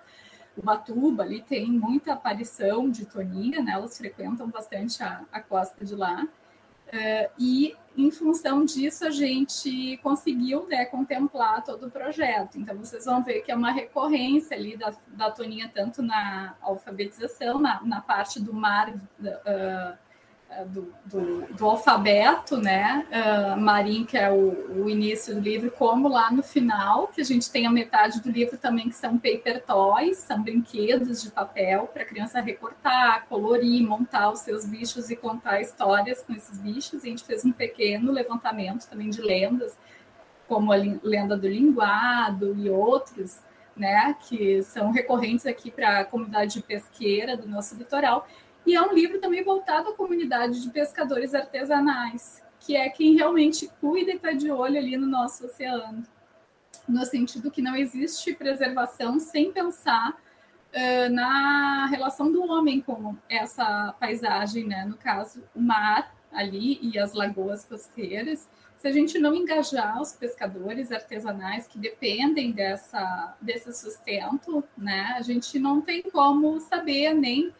O 0.57 0.61
Batuba 0.61 1.23
ali 1.23 1.41
tem 1.41 1.69
muita 1.69 2.13
aparição 2.13 2.89
de 2.89 3.05
toninha, 3.05 3.61
né? 3.61 3.73
Elas 3.73 3.97
frequentam 3.97 4.49
bastante 4.49 5.03
a, 5.03 5.25
a 5.31 5.41
costa 5.41 5.83
de 5.83 5.95
lá. 5.95 6.25
Uh, 6.87 7.31
e 7.37 7.75
em 7.97 8.11
função 8.11 8.65
disso 8.65 9.05
a 9.05 9.09
gente 9.09 9.97
conseguiu 10.03 10.67
né, 10.67 10.85
contemplar 10.85 11.63
todo 11.63 11.87
o 11.87 11.91
projeto. 11.91 12.57
Então 12.57 12.77
vocês 12.77 13.05
vão 13.05 13.23
ver 13.23 13.41
que 13.41 13.51
é 13.51 13.55
uma 13.55 13.71
recorrência 13.71 14.55
ali 14.55 14.75
da, 14.75 14.93
da 15.07 15.31
Toninha, 15.31 15.71
tanto 15.73 16.01
na 16.01 16.55
alfabetização, 16.61 17.59
na, 17.59 17.81
na 17.83 18.01
parte 18.01 18.39
do 18.41 18.53
mar, 18.53 18.89
uh, 18.89 19.97
do, 20.63 20.93
do, 21.05 21.53
do, 21.53 21.65
alfabeto, 21.65 22.57
né, 22.57 23.05
uh, 23.11 23.59
Marim, 23.59 24.05
que 24.05 24.17
é 24.17 24.31
o, 24.31 24.83
o, 24.83 24.89
início 24.89 25.35
do 25.35 25.41
livro, 25.41 25.71
como 25.71 26.07
lá 26.07 26.31
no 26.31 26.41
final, 26.41 27.07
que 27.07 27.21
a 27.21 27.23
gente 27.23 27.49
tem 27.51 27.67
a 27.67 27.71
metade 27.71 28.21
do 28.21 28.31
livro 28.31 28.57
também, 28.57 28.87
que 28.87 28.95
são 28.95 29.17
paper 29.17 29.63
toys, 29.65 30.17
são 30.19 30.41
brinquedos 30.41 31.21
de 31.21 31.31
papel 31.31 31.89
para 31.91 32.03
a 32.03 32.05
criança 32.05 32.39
recortar, 32.39 33.25
colorir, 33.27 33.85
montar 33.85 34.31
os 34.31 34.39
seus 34.39 34.65
bichos 34.65 35.09
e 35.09 35.15
contar 35.15 35.59
histórias 35.59 36.21
com 36.21 36.33
esses 36.33 36.57
bichos. 36.57 37.03
E 37.03 37.07
a 37.07 37.09
gente 37.09 37.25
fez 37.25 37.43
um 37.43 37.51
pequeno 37.51 38.11
levantamento 38.11 38.87
também 38.87 39.09
de 39.09 39.21
lendas, 39.21 39.77
como 40.47 40.71
a 40.71 40.75
lenda 40.75 41.35
do 41.35 41.47
linguado 41.47 42.55
e 42.57 42.69
outros, 42.69 43.39
né, 43.75 44.15
que 44.27 44.63
são 44.63 44.91
recorrentes 44.91 45.45
aqui 45.45 45.69
para 45.69 45.99
a 45.99 46.05
comunidade 46.05 46.61
pesqueira 46.61 47.35
do 47.35 47.47
nosso 47.47 47.75
litoral. 47.75 48.27
E 48.65 48.75
é 48.75 48.81
um 48.81 48.93
livro 48.93 49.19
também 49.19 49.43
voltado 49.43 49.89
à 49.89 49.93
comunidade 49.93 50.61
de 50.61 50.69
pescadores 50.71 51.35
artesanais, 51.35 52.41
que 52.59 52.75
é 52.75 52.89
quem 52.89 53.13
realmente 53.13 53.69
cuida 53.79 54.11
e 54.11 54.15
está 54.15 54.31
de 54.31 54.49
olho 54.49 54.77
ali 54.77 54.97
no 54.97 55.05
nosso 55.05 55.45
oceano. 55.45 56.03
No 56.87 57.05
sentido 57.05 57.51
que 57.51 57.61
não 57.61 57.75
existe 57.75 58.33
preservação 58.33 59.19
sem 59.19 59.51
pensar 59.51 60.11
uh, 60.11 61.13
na 61.13 61.85
relação 61.87 62.31
do 62.31 62.43
homem 62.43 62.81
com 62.81 63.15
essa 63.29 63.93
paisagem, 63.99 64.65
né? 64.65 64.83
no 64.85 64.97
caso, 64.97 65.43
o 65.55 65.61
mar 65.61 66.15
ali 66.31 66.79
e 66.81 66.97
as 66.97 67.13
lagoas 67.13 67.63
costeiras. 67.65 68.49
Se 68.79 68.87
a 68.87 68.91
gente 68.91 69.17
não 69.19 69.33
engajar 69.33 70.01
os 70.01 70.11
pescadores 70.11 70.91
artesanais 70.91 71.67
que 71.67 71.77
dependem 71.77 72.51
dessa, 72.51 73.35
desse 73.39 73.71
sustento, 73.73 74.63
né? 74.77 75.13
a 75.15 75.21
gente 75.21 75.57
não 75.59 75.81
tem 75.81 76.01
como 76.01 76.59
saber 76.59 77.13
nem 77.13 77.53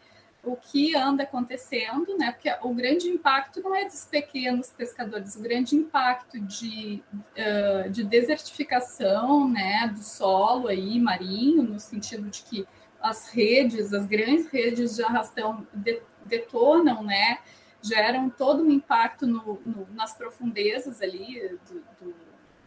o 0.46 0.56
que 0.56 0.94
anda 0.94 1.24
acontecendo, 1.24 2.16
né? 2.16 2.30
Porque 2.30 2.48
o 2.62 2.72
grande 2.72 3.08
impacto 3.08 3.60
não 3.60 3.74
é 3.74 3.84
dos 3.84 4.04
pequenos 4.04 4.68
pescadores, 4.68 5.34
o 5.34 5.40
grande 5.40 5.74
impacto 5.74 6.38
de, 6.38 7.02
uh, 7.12 7.90
de 7.90 8.04
desertificação, 8.04 9.48
né, 9.48 9.90
do 9.92 10.02
solo 10.02 10.68
aí 10.68 11.00
marinho, 11.00 11.64
no 11.64 11.80
sentido 11.80 12.30
de 12.30 12.42
que 12.42 12.66
as 13.00 13.28
redes, 13.30 13.92
as 13.92 14.06
grandes 14.06 14.48
redes 14.48 14.94
de 14.94 15.02
arrastão 15.02 15.66
detonam, 16.24 17.02
né? 17.02 17.38
Geram 17.82 18.30
todo 18.30 18.62
um 18.62 18.70
impacto 18.70 19.26
no, 19.26 19.60
no, 19.66 19.86
nas 19.92 20.14
profundezas 20.14 21.02
ali 21.02 21.58
do, 21.68 21.84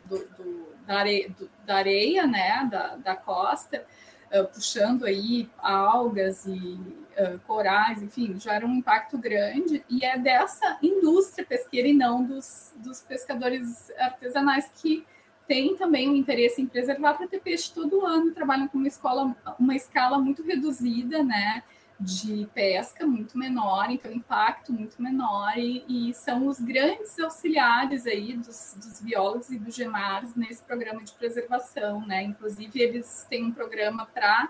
do, 0.05 0.27
do, 0.37 0.75
da, 0.85 0.99
areia, 0.99 1.35
da 1.65 1.75
areia, 1.75 2.27
né? 2.27 2.67
Da, 2.69 2.95
da 2.97 3.15
costa 3.15 3.85
uh, 4.33 4.45
puxando 4.47 5.05
aí 5.05 5.49
algas 5.57 6.45
e 6.45 6.79
uh, 7.17 7.39
corais, 7.45 8.01
enfim, 8.01 8.39
já 8.39 8.53
era 8.53 8.65
um 8.65 8.75
impacto 8.75 9.17
grande, 9.17 9.83
e 9.89 10.03
é 10.03 10.17
dessa 10.17 10.77
indústria 10.81 11.45
pesqueira 11.45 11.87
e 11.87 11.93
não 11.93 12.23
dos, 12.23 12.73
dos 12.77 13.01
pescadores 13.01 13.91
artesanais 13.97 14.69
que 14.75 15.05
têm 15.47 15.75
também 15.75 16.07
um 16.07 16.15
interesse 16.15 16.61
em 16.61 16.67
preservar 16.67 17.15
para 17.15 17.27
ter 17.27 17.41
peixe 17.41 17.73
todo 17.73 18.05
ano, 18.05 18.31
trabalham 18.31 18.67
com 18.67 18.77
uma, 18.77 18.87
escola, 18.87 19.35
uma 19.59 19.75
escala 19.75 20.19
muito 20.19 20.43
reduzida, 20.43 21.23
né? 21.23 21.63
De 21.99 22.47
pesca 22.53 23.05
muito 23.05 23.37
menor, 23.37 23.89
então 23.89 24.11
impacto 24.11 24.71
muito 24.71 25.01
menor, 25.01 25.57
e, 25.57 25.83
e 25.87 26.13
são 26.13 26.47
os 26.47 26.59
grandes 26.59 27.19
auxiliares 27.19 28.07
aí 28.07 28.37
dos, 28.37 28.75
dos, 28.77 29.01
biólogos 29.01 29.49
e 29.49 29.59
dos 29.59 29.75
GEMARs 29.75 30.33
nesse 30.33 30.63
programa 30.63 31.03
de 31.03 31.11
preservação, 31.11 32.05
né? 32.05 32.23
Inclusive, 32.23 32.79
eles 32.79 33.25
têm 33.29 33.45
um 33.45 33.51
programa 33.51 34.05
para 34.05 34.49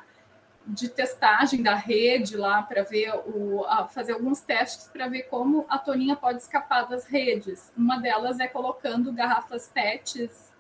de 0.67 0.87
testagem 0.87 1.63
da 1.63 1.73
rede 1.73 2.37
lá 2.37 2.61
para 2.61 2.83
ver 2.83 3.11
o 3.25 3.65
fazer 3.91 4.11
alguns 4.11 4.41
testes 4.41 4.87
para 4.87 5.07
ver 5.07 5.23
como 5.23 5.65
a 5.67 5.79
toninha 5.79 6.15
pode 6.15 6.43
escapar 6.43 6.83
das 6.83 7.05
redes. 7.05 7.71
Uma 7.75 7.97
delas 7.97 8.39
é 8.39 8.47
colocando 8.47 9.11
garrafas 9.11 9.67
PETs 9.73 10.51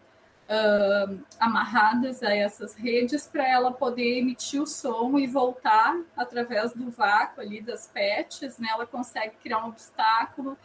uh, 0.49 1.19
amarradas 1.39 2.23
a 2.23 2.35
essas 2.35 2.73
redes 2.73 3.27
para 3.27 3.47
ela 3.47 3.71
poder 3.71 4.17
emitir 4.17 4.61
o 4.61 4.65
som 4.65 5.17
e 5.19 5.27
voltar 5.27 5.99
através 6.17 6.73
do 6.73 6.89
vácuo 6.89 7.41
ali 7.41 7.61
das 7.61 7.87
PETs, 7.87 8.57
né? 8.57 8.69
Ela 8.71 8.87
consegue 8.87 9.35
criar 9.41 9.63
um 9.63 9.69
obstáculo 9.69 10.57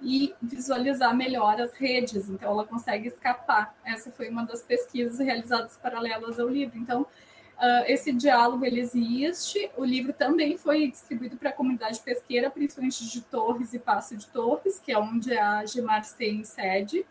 e 0.00 0.34
visualizar 0.42 1.14
melhor 1.14 1.60
as 1.60 1.72
redes, 1.72 2.28
então 2.28 2.50
ela 2.50 2.64
consegue 2.64 3.08
escapar. 3.08 3.74
Essa 3.84 4.10
foi 4.10 4.28
uma 4.28 4.44
das 4.44 4.62
pesquisas 4.62 5.18
realizadas 5.18 5.76
paralelas 5.76 6.38
ao 6.38 6.48
livro. 6.48 6.78
Então, 6.78 7.02
uh, 7.02 7.84
esse 7.86 8.12
diálogo 8.12 8.64
ele 8.64 8.80
existe. 8.80 9.70
O 9.76 9.84
livro 9.84 10.12
também 10.12 10.56
foi 10.56 10.90
distribuído 10.90 11.36
para 11.36 11.50
a 11.50 11.52
comunidade 11.52 12.00
pesqueira, 12.00 12.50
principalmente 12.50 13.08
de 13.08 13.20
Torres 13.22 13.72
e 13.72 13.78
Passo 13.78 14.16
de 14.16 14.26
Torres, 14.26 14.78
que 14.78 14.92
é 14.92 14.98
onde 14.98 15.36
a 15.36 15.64
Gemar 15.64 16.06
tem 16.14 16.44
sede 16.44 17.06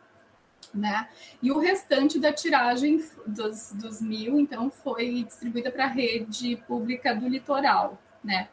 né? 0.73 1.07
E 1.41 1.51
o 1.51 1.59
restante 1.59 2.19
da 2.19 2.33
tiragem 2.33 3.03
dos, 3.25 3.71
dos 3.73 4.01
mil, 4.01 4.39
então, 4.39 4.69
foi 4.69 5.23
distribuída 5.23 5.71
para 5.71 5.85
a 5.85 5.89
rede 5.89 6.57
pública 6.67 7.13
do 7.15 7.27
litoral, 7.27 8.01
né? 8.23 8.49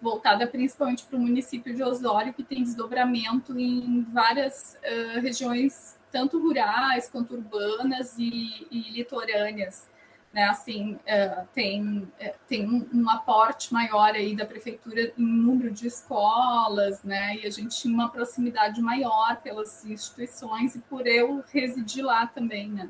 Voltada 0.00 0.46
principalmente 0.46 1.04
para 1.04 1.16
o 1.16 1.20
município 1.20 1.74
de 1.74 1.82
Osório, 1.82 2.32
que 2.32 2.42
tem 2.42 2.62
desdobramento 2.62 3.58
em 3.58 4.02
várias 4.02 4.76
uh, 4.82 5.20
regiões, 5.20 5.96
tanto 6.10 6.40
rurais 6.40 7.08
quanto 7.08 7.34
urbanas 7.34 8.16
e, 8.18 8.66
e 8.70 8.90
litorâneas 8.90 9.86
né, 10.32 10.44
assim, 10.44 10.98
é, 11.04 11.44
tem, 11.52 12.08
é, 12.18 12.34
tem 12.48 12.66
um, 12.66 12.88
um, 12.92 13.10
aporte 13.10 13.72
maior 13.72 14.14
aí 14.14 14.34
da 14.34 14.46
prefeitura 14.46 15.12
em 15.18 15.24
número 15.24 15.70
de 15.70 15.86
escolas, 15.86 17.02
né, 17.02 17.36
e 17.36 17.46
a 17.46 17.50
gente 17.50 17.78
tinha 17.78 17.92
uma 17.92 18.08
proximidade 18.08 18.80
maior 18.80 19.36
pelas 19.42 19.84
instituições 19.84 20.74
e 20.74 20.80
por 20.80 21.06
eu 21.06 21.44
residir 21.52 22.04
lá 22.04 22.26
também, 22.26 22.70
né. 22.70 22.88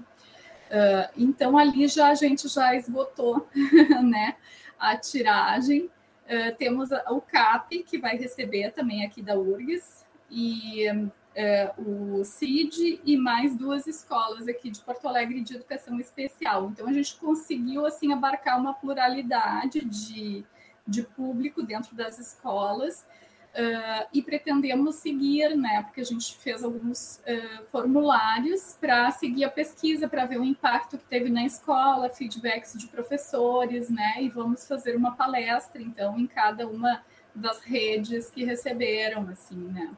Uh, 0.70 1.12
então 1.16 1.58
ali 1.58 1.86
já 1.88 2.08
a 2.08 2.14
gente 2.14 2.48
já 2.48 2.74
esgotou, 2.74 3.46
né, 4.02 4.36
a 4.78 4.96
tiragem. 4.96 5.90
Uh, 6.24 6.56
temos 6.56 6.90
o 7.10 7.20
CAP 7.20 7.82
que 7.82 7.98
vai 7.98 8.16
receber 8.16 8.70
também 8.70 9.04
aqui 9.04 9.20
da 9.20 9.36
URGS 9.36 10.06
e 10.30 10.86
é, 11.34 11.72
o 11.78 12.24
CID 12.24 13.00
e 13.04 13.16
mais 13.16 13.56
duas 13.56 13.86
escolas 13.86 14.46
aqui 14.46 14.70
de 14.70 14.80
Porto 14.80 15.08
Alegre 15.08 15.40
de 15.40 15.54
educação 15.54 15.98
especial. 15.98 16.70
Então 16.70 16.86
a 16.88 16.92
gente 16.92 17.16
conseguiu 17.16 17.86
assim 17.86 18.12
abarcar 18.12 18.58
uma 18.58 18.74
pluralidade 18.74 19.84
de, 19.84 20.44
de 20.86 21.02
público 21.02 21.62
dentro 21.62 21.94
das 21.94 22.18
escolas 22.18 23.04
uh, 23.52 24.08
e 24.12 24.22
pretendemos 24.22 24.96
seguir, 24.96 25.56
né? 25.56 25.82
Porque 25.82 26.00
a 26.00 26.04
gente 26.04 26.36
fez 26.38 26.62
alguns 26.62 27.18
uh, 27.18 27.64
formulários 27.70 28.76
para 28.80 29.10
seguir 29.10 29.44
a 29.44 29.50
pesquisa, 29.50 30.08
para 30.08 30.24
ver 30.24 30.38
o 30.38 30.44
impacto 30.44 30.98
que 30.98 31.04
teve 31.04 31.30
na 31.30 31.44
escola, 31.44 32.08
feedbacks 32.10 32.74
de 32.76 32.86
professores, 32.88 33.88
né? 33.88 34.16
E 34.20 34.28
vamos 34.28 34.66
fazer 34.66 34.96
uma 34.96 35.12
palestra 35.12 35.80
então 35.80 36.18
em 36.18 36.26
cada 36.26 36.66
uma 36.66 37.02
das 37.34 37.60
redes 37.60 38.28
que 38.28 38.44
receberam, 38.44 39.26
assim, 39.28 39.56
né? 39.56 39.90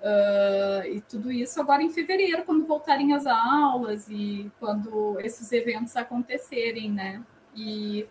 Uh, 0.00 0.86
e 0.86 1.00
tudo 1.00 1.30
isso 1.32 1.60
agora 1.60 1.82
em 1.82 1.90
fevereiro, 1.90 2.44
quando 2.44 2.64
voltarem 2.64 3.14
as 3.14 3.26
aulas 3.26 4.08
e 4.08 4.50
quando 4.60 5.18
esses 5.20 5.50
eventos 5.50 5.96
acontecerem, 5.96 6.90
né? 6.90 7.20
E, 7.54 8.06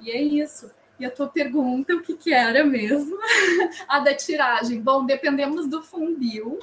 e 0.00 0.10
é 0.10 0.20
isso. 0.20 0.70
E 0.98 1.04
a 1.04 1.10
tua 1.10 1.28
pergunta, 1.28 1.94
o 1.94 2.00
que, 2.00 2.16
que 2.16 2.32
era 2.32 2.64
mesmo? 2.64 3.18
a 3.86 3.98
da 4.00 4.14
tiragem. 4.14 4.80
Bom, 4.80 5.04
dependemos 5.04 5.68
do 5.68 5.82
funbil, 5.82 6.58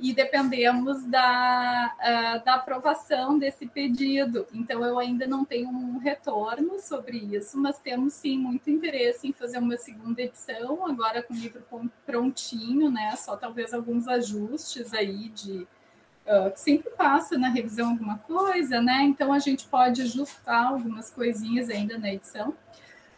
e 0.00 0.12
dependemos 0.12 1.04
da, 1.04 1.92
uh, 1.98 2.44
da 2.44 2.54
aprovação 2.54 3.38
desse 3.38 3.66
pedido. 3.66 4.46
Então, 4.54 4.84
eu 4.84 4.98
ainda 4.98 5.26
não 5.26 5.44
tenho 5.44 5.68
um 5.68 5.98
retorno 5.98 6.78
sobre 6.78 7.18
isso, 7.18 7.58
mas 7.58 7.78
temos 7.78 8.14
sim 8.14 8.38
muito 8.38 8.70
interesse 8.70 9.26
em 9.26 9.32
fazer 9.32 9.58
uma 9.58 9.76
segunda 9.76 10.22
edição, 10.22 10.86
agora 10.86 11.22
com 11.22 11.34
o 11.34 11.36
livro 11.36 11.62
prontinho, 12.06 12.90
né? 12.90 13.14
Só 13.16 13.36
talvez 13.36 13.74
alguns 13.74 14.06
ajustes 14.06 14.94
aí 14.94 15.28
de. 15.30 15.66
Uh, 16.26 16.52
sempre 16.54 16.90
passa 16.90 17.38
na 17.38 17.48
revisão 17.48 17.90
alguma 17.90 18.18
coisa, 18.18 18.82
né? 18.82 19.02
Então 19.02 19.32
a 19.32 19.38
gente 19.38 19.66
pode 19.66 20.02
ajustar 20.02 20.66
algumas 20.66 21.10
coisinhas 21.10 21.70
ainda 21.70 21.98
na 21.98 22.12
edição. 22.12 22.54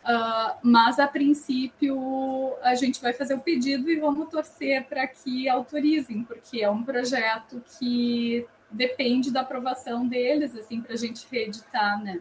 Uh, 0.02 0.56
mas 0.62 0.98
a 0.98 1.06
princípio 1.06 2.54
a 2.62 2.74
gente 2.74 3.02
vai 3.02 3.12
fazer 3.12 3.34
o 3.34 3.40
pedido 3.40 3.90
e 3.90 4.00
vamos 4.00 4.30
torcer 4.30 4.84
para 4.84 5.06
que 5.06 5.48
autorizem, 5.48 6.24
porque 6.24 6.62
é 6.62 6.70
um 6.70 6.82
projeto 6.82 7.62
que 7.78 8.46
depende 8.70 9.30
da 9.30 9.42
aprovação 9.42 10.06
deles, 10.06 10.56
assim, 10.56 10.80
para 10.80 10.94
a 10.94 10.96
gente 10.96 11.26
reeditar, 11.30 12.02
né? 12.02 12.20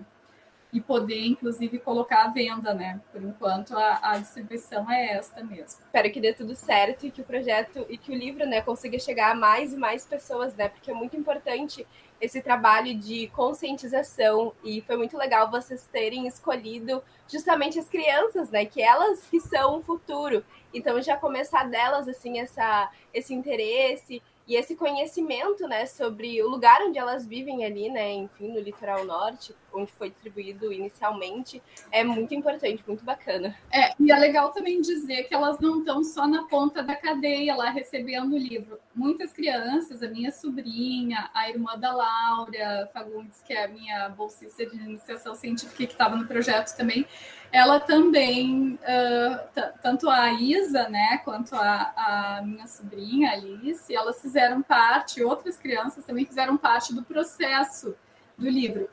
E 0.71 0.79
poder, 0.79 1.25
inclusive, 1.25 1.79
colocar 1.79 2.25
à 2.25 2.27
venda, 2.27 2.73
né? 2.73 3.01
Por 3.11 3.23
enquanto, 3.23 3.75
a, 3.75 3.99
a, 4.03 4.17
distribuição 4.19 4.89
é 4.91 5.13
esta 5.13 5.43
mesmo. 5.43 5.65
Espero 5.65 6.11
que 6.11 6.21
dê 6.21 6.31
tudo 6.31 6.55
certo 6.55 7.07
e 7.07 7.11
que 7.11 7.21
o 7.21 7.25
projeto 7.25 7.85
e 7.89 7.97
que 7.97 8.11
o 8.11 8.15
livro, 8.15 8.45
né, 8.45 8.61
consiga 8.61 8.99
chegar 8.99 9.31
a 9.31 9.35
mais 9.35 9.73
e 9.73 9.77
mais 9.77 10.05
pessoas, 10.05 10.55
né? 10.55 10.69
Porque 10.69 10.91
é 10.91 10.93
muito 10.93 11.17
importante 11.17 11.87
esse 12.21 12.41
trabalho 12.41 12.93
de 12.95 13.27
conscientização 13.29 14.53
e 14.63 14.81
foi 14.81 14.97
muito 14.97 15.17
legal 15.17 15.49
vocês 15.49 15.87
terem 15.91 16.27
escolhido 16.27 17.01
justamente 17.27 17.79
as 17.79 17.87
crianças, 17.87 18.49
né, 18.49 18.65
que 18.65 18.81
elas 18.81 19.25
que 19.25 19.39
são 19.39 19.77
o 19.77 19.81
futuro. 19.81 20.43
Então 20.73 21.01
já 21.01 21.15
começar 21.15 21.67
delas 21.69 22.07
assim 22.07 22.39
essa 22.39 22.91
esse 23.13 23.33
interesse 23.33 24.21
e 24.49 24.55
esse 24.55 24.75
conhecimento, 24.75 25.67
né, 25.67 25.85
sobre 25.85 26.41
o 26.41 26.49
lugar 26.49 26.81
onde 26.81 26.97
elas 26.97 27.23
vivem 27.23 27.63
ali, 27.63 27.87
né, 27.87 28.11
enfim, 28.13 28.47
no 28.51 28.59
litoral 28.59 29.05
norte, 29.05 29.55
onde 29.71 29.91
foi 29.91 30.09
distribuído 30.09 30.73
inicialmente, 30.73 31.61
é 31.91 32.03
muito 32.03 32.33
importante, 32.33 32.83
muito 32.87 33.05
bacana. 33.05 33.55
É, 33.71 33.93
e 33.99 34.11
é 34.11 34.17
legal 34.17 34.51
também 34.51 34.81
dizer 34.81 35.25
que 35.25 35.35
elas 35.35 35.59
não 35.59 35.81
estão 35.81 36.03
só 36.03 36.27
na 36.27 36.47
ponta 36.47 36.81
da 36.81 36.95
cadeia 36.95 37.55
lá 37.55 37.69
recebendo 37.69 38.33
o 38.33 38.39
livro. 38.39 38.79
Muitas 38.99 39.31
crianças, 39.31 40.03
a 40.03 40.09
minha 40.09 40.29
sobrinha, 40.29 41.29
a 41.33 41.49
irmã 41.49 41.79
da 41.79 41.93
Laura 41.93 42.89
Fagundes, 42.91 43.41
que 43.47 43.53
é 43.53 43.63
a 43.63 43.67
minha 43.69 44.09
bolsista 44.09 44.65
de 44.65 44.75
iniciação 44.75 45.33
científica 45.35 45.77
que 45.77 45.93
estava 45.93 46.17
no 46.17 46.27
projeto 46.27 46.75
também, 46.75 47.07
ela 47.49 47.79
também, 47.79 48.77
uh, 48.83 49.63
tanto 49.81 50.09
a 50.09 50.33
Isa, 50.33 50.89
né, 50.89 51.21
quanto 51.23 51.55
a, 51.55 51.93
a, 51.95 52.41
minha 52.41 52.67
sobrinha, 52.67 53.31
Alice, 53.31 53.95
elas 53.95 54.21
fizeram 54.21 54.61
parte, 54.61 55.23
outras 55.23 55.57
crianças 55.57 56.03
também 56.03 56.25
fizeram 56.25 56.57
parte 56.57 56.93
do 56.93 57.01
processo 57.01 57.95
do 58.37 58.49
livro. 58.49 58.89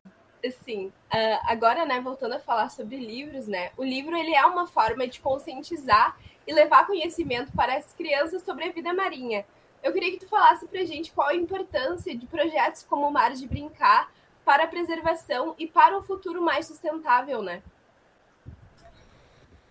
Sim, 0.64 0.92
uh, 1.12 1.38
agora, 1.48 1.84
né, 1.84 2.00
voltando 2.00 2.34
a 2.34 2.38
falar 2.38 2.68
sobre 2.68 2.96
livros, 2.96 3.48
né, 3.48 3.72
o 3.76 3.82
livro 3.82 4.16
ele 4.16 4.36
é 4.36 4.46
uma 4.46 4.68
forma 4.68 5.08
de 5.08 5.18
conscientizar 5.18 6.16
e 6.46 6.54
levar 6.54 6.86
conhecimento 6.86 7.50
para 7.50 7.76
as 7.76 7.92
crianças 7.92 8.44
sobre 8.44 8.68
a 8.68 8.70
vida 8.70 8.94
marinha. 8.94 9.44
Eu 9.86 9.92
queria 9.92 10.10
que 10.10 10.18
tu 10.18 10.26
falasse 10.26 10.66
para 10.66 10.80
a 10.80 10.84
gente 10.84 11.12
qual 11.12 11.28
a 11.28 11.34
importância 11.36 12.12
de 12.16 12.26
projetos 12.26 12.82
como 12.82 13.06
o 13.06 13.12
Mar 13.12 13.32
de 13.34 13.46
Brincar 13.46 14.10
para 14.44 14.64
a 14.64 14.66
preservação 14.66 15.54
e 15.56 15.68
para 15.68 15.96
um 15.96 16.02
futuro 16.02 16.42
mais 16.42 16.66
sustentável, 16.66 17.40
né? 17.40 17.62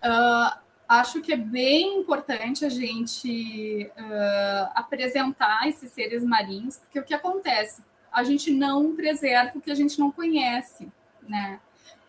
Uh, 0.01 0.57
acho 0.87 1.21
que 1.21 1.33
é 1.33 1.37
bem 1.37 1.99
importante 1.99 2.63
a 2.63 2.69
gente 2.69 3.91
uh, 3.97 4.71
apresentar 4.73 5.67
esses 5.67 5.91
seres 5.91 6.23
marinhos, 6.23 6.77
porque 6.77 6.97
o 6.97 7.03
que 7.03 7.13
acontece? 7.13 7.83
A 8.09 8.23
gente 8.23 8.51
não 8.51 8.95
preserva 8.95 9.57
o 9.57 9.61
que 9.61 9.69
a 9.69 9.75
gente 9.75 9.99
não 9.99 10.13
conhece, 10.13 10.89
né? 11.27 11.59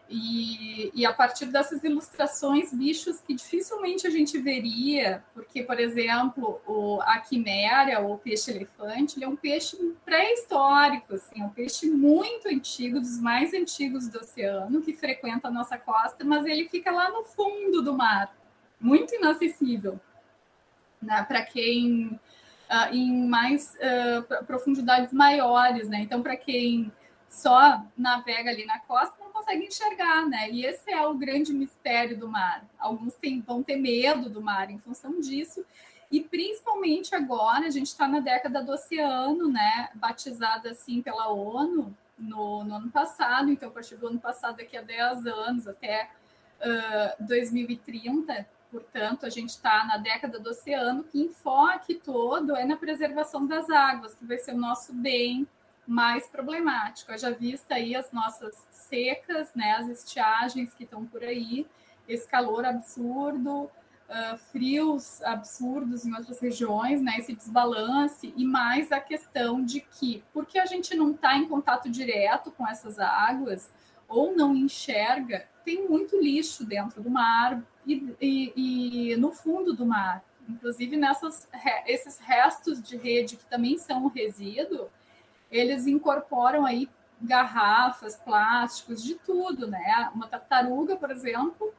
E, 0.08 0.92
e, 0.94 1.04
a 1.04 1.12
partir 1.12 1.46
dessas 1.46 1.82
ilustrações, 1.82 2.72
bichos 2.72 3.20
que 3.20 3.34
dificilmente 3.34 4.06
a 4.06 4.10
gente 4.10 4.38
veria, 4.38 5.24
porque, 5.34 5.64
por 5.64 5.80
exemplo, 5.80 6.60
o, 6.64 7.00
a 7.00 7.18
quiméria, 7.18 7.98
ou 7.98 8.16
peixe-elefante, 8.16 9.18
ele 9.18 9.24
é 9.24 9.28
um 9.28 9.34
peixe 9.34 9.76
pré-histórico, 10.04 11.16
assim, 11.16 11.42
é 11.42 11.44
um 11.44 11.48
peixe 11.48 11.90
muito 11.90 12.48
antigo, 12.48 13.00
dos 13.00 13.18
mais 13.18 13.52
antigos 13.52 14.06
do 14.06 14.20
oceano, 14.20 14.80
que 14.80 14.92
frequenta 14.92 15.48
a 15.48 15.50
nossa 15.50 15.76
costa, 15.76 16.24
mas 16.24 16.46
ele 16.46 16.68
fica 16.68 16.92
lá 16.92 17.10
no 17.10 17.24
fundo 17.24 17.82
do 17.82 17.92
mar, 17.92 18.32
muito 18.80 19.12
inacessível, 19.12 19.98
né, 21.02 21.24
para 21.26 21.42
quem, 21.42 22.20
uh, 22.70 22.94
em 22.94 23.26
mais 23.26 23.76
uh, 23.76 24.44
profundidades 24.44 25.12
maiores, 25.12 25.88
né, 25.88 25.98
então, 25.98 26.22
para 26.22 26.36
quem 26.36 26.92
só 27.28 27.82
navega 27.96 28.50
ali 28.50 28.64
na 28.64 28.78
costa, 28.78 29.14
não 29.20 29.30
consegue 29.30 29.66
enxergar, 29.66 30.26
né? 30.26 30.50
E 30.50 30.64
esse 30.64 30.90
é 30.90 31.06
o 31.06 31.14
grande 31.14 31.52
mistério 31.52 32.18
do 32.18 32.28
mar. 32.28 32.64
Alguns 32.78 33.14
tem, 33.14 33.40
vão 33.40 33.62
ter 33.62 33.76
medo 33.76 34.30
do 34.30 34.40
mar 34.40 34.70
em 34.70 34.78
função 34.78 35.20
disso. 35.20 35.64
E 36.10 36.20
principalmente 36.20 37.14
agora, 37.14 37.66
a 37.66 37.70
gente 37.70 37.88
está 37.88 38.06
na 38.06 38.20
década 38.20 38.62
do 38.62 38.72
oceano, 38.72 39.48
né? 39.48 39.88
Batizada 39.94 40.70
assim 40.70 41.02
pela 41.02 41.28
ONU 41.28 41.94
no, 42.16 42.64
no, 42.64 42.74
ano 42.76 42.90
passado. 42.90 43.50
Então, 43.50 43.68
a 43.68 43.72
partir 43.72 43.96
do 43.96 44.06
ano 44.06 44.20
passado, 44.20 44.58
daqui 44.58 44.76
a 44.76 44.82
10 44.82 45.26
anos, 45.26 45.66
até 45.66 46.08
uh, 46.60 47.24
2030, 47.24 48.46
portanto, 48.70 49.26
a 49.26 49.28
gente 49.28 49.50
está 49.50 49.84
na 49.84 49.96
década 49.96 50.38
do 50.38 50.50
oceano, 50.50 51.02
que 51.04 51.20
enfoque 51.20 51.94
todo 51.94 52.54
é 52.54 52.64
na 52.64 52.76
preservação 52.76 53.46
das 53.46 53.68
águas, 53.68 54.14
que 54.14 54.24
vai 54.24 54.38
ser 54.38 54.54
o 54.54 54.58
nosso 54.58 54.92
bem 54.92 55.46
mais 55.86 56.26
problemático. 56.26 57.16
Já 57.16 57.30
vista 57.30 57.74
aí 57.74 57.94
as 57.94 58.10
nossas 58.12 58.54
secas, 58.70 59.54
né, 59.54 59.72
as 59.78 59.88
estiagens 59.88 60.74
que 60.74 60.84
estão 60.84 61.04
por 61.04 61.22
aí, 61.22 61.66
esse 62.08 62.26
calor 62.28 62.64
absurdo, 62.64 63.64
uh, 63.64 64.36
frios 64.50 65.22
absurdos 65.22 66.04
em 66.04 66.14
outras 66.14 66.40
regiões, 66.40 67.00
né, 67.00 67.16
esse 67.18 67.34
desbalance, 67.34 68.32
e 68.36 68.44
mais 68.44 68.90
a 68.92 69.00
questão 69.00 69.64
de 69.64 69.80
que, 69.80 70.22
porque 70.32 70.58
a 70.58 70.66
gente 70.66 70.94
não 70.94 71.12
está 71.12 71.36
em 71.36 71.46
contato 71.46 71.88
direto 71.88 72.50
com 72.50 72.66
essas 72.66 72.98
águas, 72.98 73.70
ou 74.08 74.36
não 74.36 74.54
enxerga, 74.54 75.48
tem 75.64 75.88
muito 75.88 76.20
lixo 76.20 76.64
dentro 76.64 77.02
do 77.02 77.10
mar 77.10 77.60
e, 77.84 78.14
e, 78.20 79.10
e 79.12 79.16
no 79.16 79.32
fundo 79.32 79.72
do 79.72 79.84
mar. 79.84 80.22
Inclusive, 80.48 80.96
nessas, 80.96 81.48
esses 81.86 82.18
restos 82.18 82.80
de 82.80 82.96
rede 82.96 83.36
que 83.36 83.44
também 83.46 83.76
são 83.76 84.04
um 84.04 84.08
resíduo, 84.08 84.88
eles 85.50 85.86
incorporam 85.86 86.64
aí 86.64 86.88
garrafas, 87.20 88.16
plásticos, 88.16 89.02
de 89.02 89.14
tudo, 89.14 89.66
né? 89.66 90.10
Uma 90.14 90.26
tartaruga, 90.26 90.96
por 90.96 91.10
exemplo, 91.10 91.72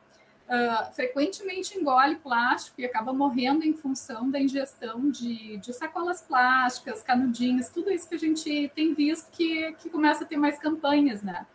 uh, 0.48 0.94
frequentemente 0.94 1.78
engole 1.78 2.16
plástico 2.16 2.82
e 2.82 2.86
acaba 2.86 3.14
morrendo 3.14 3.64
em 3.64 3.74
função 3.74 4.30
da 4.30 4.40
ingestão 4.40 5.10
de, 5.10 5.58
de 5.58 5.74
sacolas 5.74 6.22
plásticas, 6.22 7.04
canudinhos, 7.04 7.70
tudo 7.70 7.92
isso 7.92 8.10
que 8.10 8.16
a 8.16 8.20
gente 8.20 8.72
tem 8.74 8.94
visto 8.94 9.30
que, 9.32 9.74
que 9.74 9.90
começa 9.90 10.24
a 10.24 10.28
ter 10.28 10.38
mais 10.38 10.58
campanhas, 10.58 11.22
né? 11.22 11.46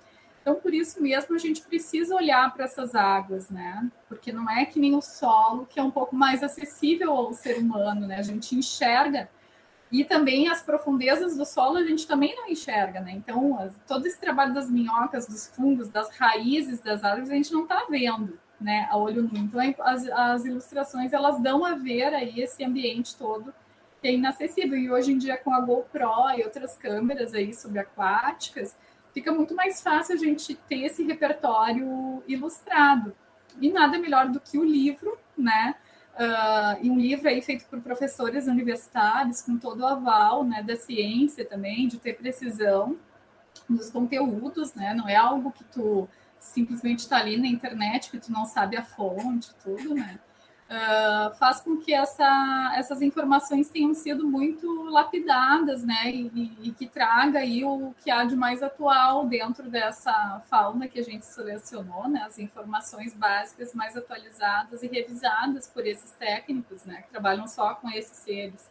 Então, 0.40 0.56
por 0.56 0.74
isso 0.74 1.00
mesmo, 1.00 1.36
a 1.36 1.38
gente 1.38 1.62
precisa 1.62 2.16
olhar 2.16 2.52
para 2.52 2.64
essas 2.64 2.96
águas, 2.96 3.48
né? 3.48 3.88
Porque 4.08 4.32
não 4.32 4.50
é 4.50 4.64
que 4.64 4.80
nem 4.80 4.94
o 4.94 5.00
solo, 5.00 5.66
que 5.66 5.78
é 5.78 5.82
um 5.82 5.90
pouco 5.90 6.16
mais 6.16 6.42
acessível 6.42 7.12
ao 7.12 7.32
ser 7.32 7.58
humano, 7.58 8.08
né? 8.08 8.16
A 8.16 8.22
gente 8.22 8.56
enxerga 8.56 9.30
e 9.92 10.02
também 10.02 10.48
as 10.48 10.62
profundezas 10.62 11.36
do 11.36 11.44
solo 11.44 11.76
a 11.76 11.84
gente 11.84 12.06
também 12.06 12.34
não 12.34 12.48
enxerga, 12.48 12.98
né? 12.98 13.12
Então, 13.12 13.70
todo 13.86 14.06
esse 14.06 14.18
trabalho 14.18 14.54
das 14.54 14.70
minhocas, 14.70 15.26
dos 15.26 15.48
fungos, 15.48 15.90
das 15.90 16.08
raízes 16.16 16.80
das 16.80 17.04
árvores, 17.04 17.30
a 17.30 17.34
gente 17.34 17.52
não 17.52 17.64
está 17.64 17.84
vendo, 17.90 18.38
né, 18.58 18.88
a 18.90 18.96
olho 18.96 19.22
nu. 19.22 19.38
Então, 19.38 19.60
as, 19.80 20.08
as, 20.08 20.46
ilustrações, 20.46 21.12
elas 21.12 21.38
dão 21.42 21.62
a 21.62 21.74
ver 21.74 22.14
aí 22.14 22.40
esse 22.40 22.64
ambiente 22.64 23.14
todo 23.16 23.52
que 24.00 24.08
é 24.08 24.14
inacessível. 24.14 24.78
E 24.78 24.90
hoje 24.90 25.12
em 25.12 25.18
dia, 25.18 25.36
com 25.36 25.52
a 25.52 25.60
GoPro 25.60 26.38
e 26.38 26.42
outras 26.42 26.74
câmeras 26.74 27.34
aí 27.34 27.52
subaquáticas, 27.52 28.74
fica 29.12 29.30
muito 29.30 29.54
mais 29.54 29.82
fácil 29.82 30.14
a 30.14 30.18
gente 30.18 30.54
ter 30.54 30.86
esse 30.86 31.02
repertório 31.02 32.22
ilustrado. 32.26 33.14
E 33.60 33.70
nada 33.70 33.98
melhor 33.98 34.28
do 34.30 34.40
que 34.40 34.56
o 34.56 34.64
livro, 34.64 35.18
né? 35.36 35.74
Uh, 36.14 36.84
e 36.84 36.90
um 36.90 36.98
livro 36.98 37.28
aí 37.28 37.40
feito 37.40 37.64
por 37.66 37.80
professores 37.80 38.46
universitários, 38.46 39.40
com 39.40 39.56
todo 39.56 39.80
o 39.80 39.86
aval 39.86 40.44
né, 40.44 40.62
da 40.62 40.76
ciência 40.76 41.44
também, 41.44 41.88
de 41.88 41.98
ter 41.98 42.14
precisão 42.14 42.98
nos 43.68 43.90
conteúdos, 43.90 44.74
né? 44.74 44.92
Não 44.94 45.08
é 45.08 45.16
algo 45.16 45.50
que 45.52 45.64
tu 45.64 46.08
simplesmente 46.38 47.00
está 47.00 47.18
ali 47.18 47.38
na 47.38 47.46
internet, 47.46 48.10
que 48.10 48.18
tu 48.18 48.30
não 48.30 48.44
sabe 48.44 48.76
a 48.76 48.84
fonte, 48.84 49.54
tudo, 49.62 49.94
né? 49.94 50.18
Uh, 50.72 51.34
faz 51.34 51.60
com 51.60 51.76
que 51.76 51.92
essa, 51.92 52.72
essas 52.76 53.02
informações 53.02 53.68
tenham 53.68 53.92
sido 53.94 54.26
muito 54.26 54.66
lapidadas, 54.84 55.84
né? 55.84 56.10
E, 56.10 56.52
e, 56.62 56.72
que 56.72 56.86
traga 56.86 57.40
aí 57.40 57.64
o 57.64 57.94
que 58.02 58.10
há 58.10 58.24
de 58.24 58.34
mais 58.34 58.62
atual 58.62 59.26
dentro 59.26 59.68
dessa 59.68 60.42
fauna 60.48 60.88
que 60.88 60.98
a 60.98 61.04
gente 61.04 61.26
selecionou, 61.26 62.08
né? 62.08 62.22
As 62.26 62.38
informações 62.38 63.14
básicas 63.14 63.74
mais 63.74 63.96
atualizadas 63.96 64.82
e 64.82 64.86
revisadas 64.86 65.68
por 65.68 65.86
esses 65.86 66.12
técnicos, 66.12 66.84
né? 66.84 67.02
Que 67.02 67.10
trabalham 67.10 67.46
só 67.46 67.74
com 67.74 67.88
esses 67.90 68.16
seres. 68.16 68.70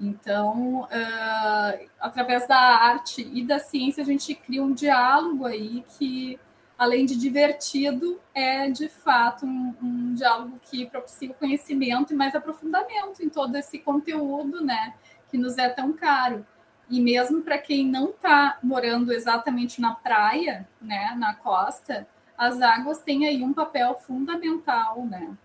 Então, 0.00 0.82
uh, 0.82 1.88
através 2.00 2.46
da 2.46 2.58
arte 2.58 3.28
e 3.32 3.44
da 3.44 3.58
ciência, 3.58 4.02
a 4.02 4.06
gente 4.06 4.34
cria 4.34 4.62
um 4.62 4.72
diálogo 4.72 5.46
aí 5.46 5.84
que 5.96 6.38
além 6.76 7.06
de 7.06 7.16
divertido, 7.16 8.20
é 8.34 8.68
de 8.68 8.88
fato 8.88 9.46
um, 9.46 9.74
um, 9.80 10.14
diálogo 10.14 10.58
que 10.70 10.86
propicia 10.86 11.30
o 11.30 11.34
conhecimento 11.34 12.12
e 12.12 12.16
mais 12.16 12.34
aprofundamento 12.34 13.22
em 13.22 13.28
todo 13.28 13.54
esse 13.56 13.78
conteúdo, 13.78 14.64
né, 14.64 14.94
que 15.30 15.38
nos 15.38 15.56
é 15.56 15.68
tão 15.68 15.92
caro. 15.92 16.44
E 16.90 17.00
mesmo 17.00 17.42
para 17.42 17.58
quem 17.58 17.86
não 17.86 18.10
está 18.10 18.58
morando 18.62 19.12
exatamente 19.12 19.80
na 19.80 19.94
praia, 19.94 20.68
né, 20.80 21.14
na 21.16 21.34
costa, 21.34 22.06
as 22.36 22.60
águas 22.60 23.00
têm 23.00 23.26
aí 23.26 23.42
um 23.42 23.52
papel 23.52 23.94
fundamental, 23.94 25.06
né, 25.06 25.36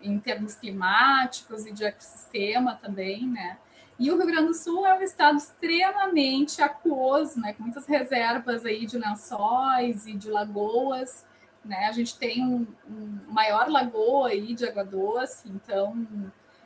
em, 0.00 0.18
termos 0.20 0.54
climáticos 0.54 1.66
e 1.66 1.72
de 1.72 1.84
ecossistema 1.84 2.76
também, 2.76 3.26
né. 3.26 3.58
E 4.00 4.10
o 4.10 4.16
Rio 4.16 4.26
Grande 4.26 4.46
do 4.46 4.54
Sul 4.54 4.86
é 4.86 4.98
um 4.98 5.02
estado 5.02 5.36
extremamente 5.36 6.62
aquoso, 6.62 7.38
né, 7.38 7.52
com 7.52 7.64
muitas 7.64 7.84
reservas 7.86 8.64
aí 8.64 8.86
de 8.86 8.96
lençóis 8.96 10.06
e 10.06 10.14
de 10.14 10.30
lagoas. 10.30 11.26
Né? 11.62 11.84
A 11.86 11.92
gente 11.92 12.18
tem 12.18 12.42
um, 12.42 12.66
um 12.88 13.18
maior 13.28 13.68
lagoa 13.68 14.28
aí 14.28 14.54
de 14.54 14.66
água 14.66 14.86
doce, 14.86 15.50
então 15.50 15.92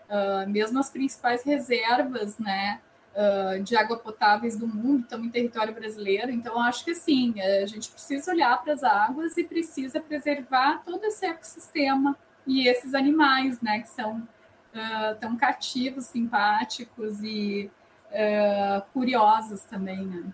uh, 0.09 0.49
mesmo 0.49 0.79
as 0.79 0.89
principais 0.91 1.43
reservas, 1.43 2.39
né, 2.39 2.81
uh, 3.17 3.61
de 3.65 3.75
água 3.75 3.99
potáveis 3.99 4.57
do 4.57 4.69
mundo 4.69 5.01
estão 5.01 5.25
em 5.25 5.29
território 5.29 5.75
brasileiro. 5.75 6.31
Então 6.31 6.63
acho 6.63 6.85
que 6.85 6.95
sim, 6.95 7.35
a 7.41 7.67
gente 7.67 7.91
precisa 7.91 8.31
olhar 8.31 8.63
para 8.63 8.75
as 8.75 8.85
águas 8.85 9.37
e 9.37 9.43
precisa 9.43 9.99
preservar 9.99 10.85
todo 10.85 11.03
esse 11.03 11.27
ecossistema 11.27 12.17
e 12.47 12.69
esses 12.69 12.95
animais, 12.95 13.61
né, 13.61 13.81
que 13.81 13.89
são 13.89 14.23
uh, 14.75 15.19
tão 15.19 15.37
cativos, 15.37 16.07
simpáticos 16.07 17.23
e 17.23 17.71
uh, 18.11 18.83
curiosos 18.93 19.63
também, 19.63 20.05
né? 20.05 20.25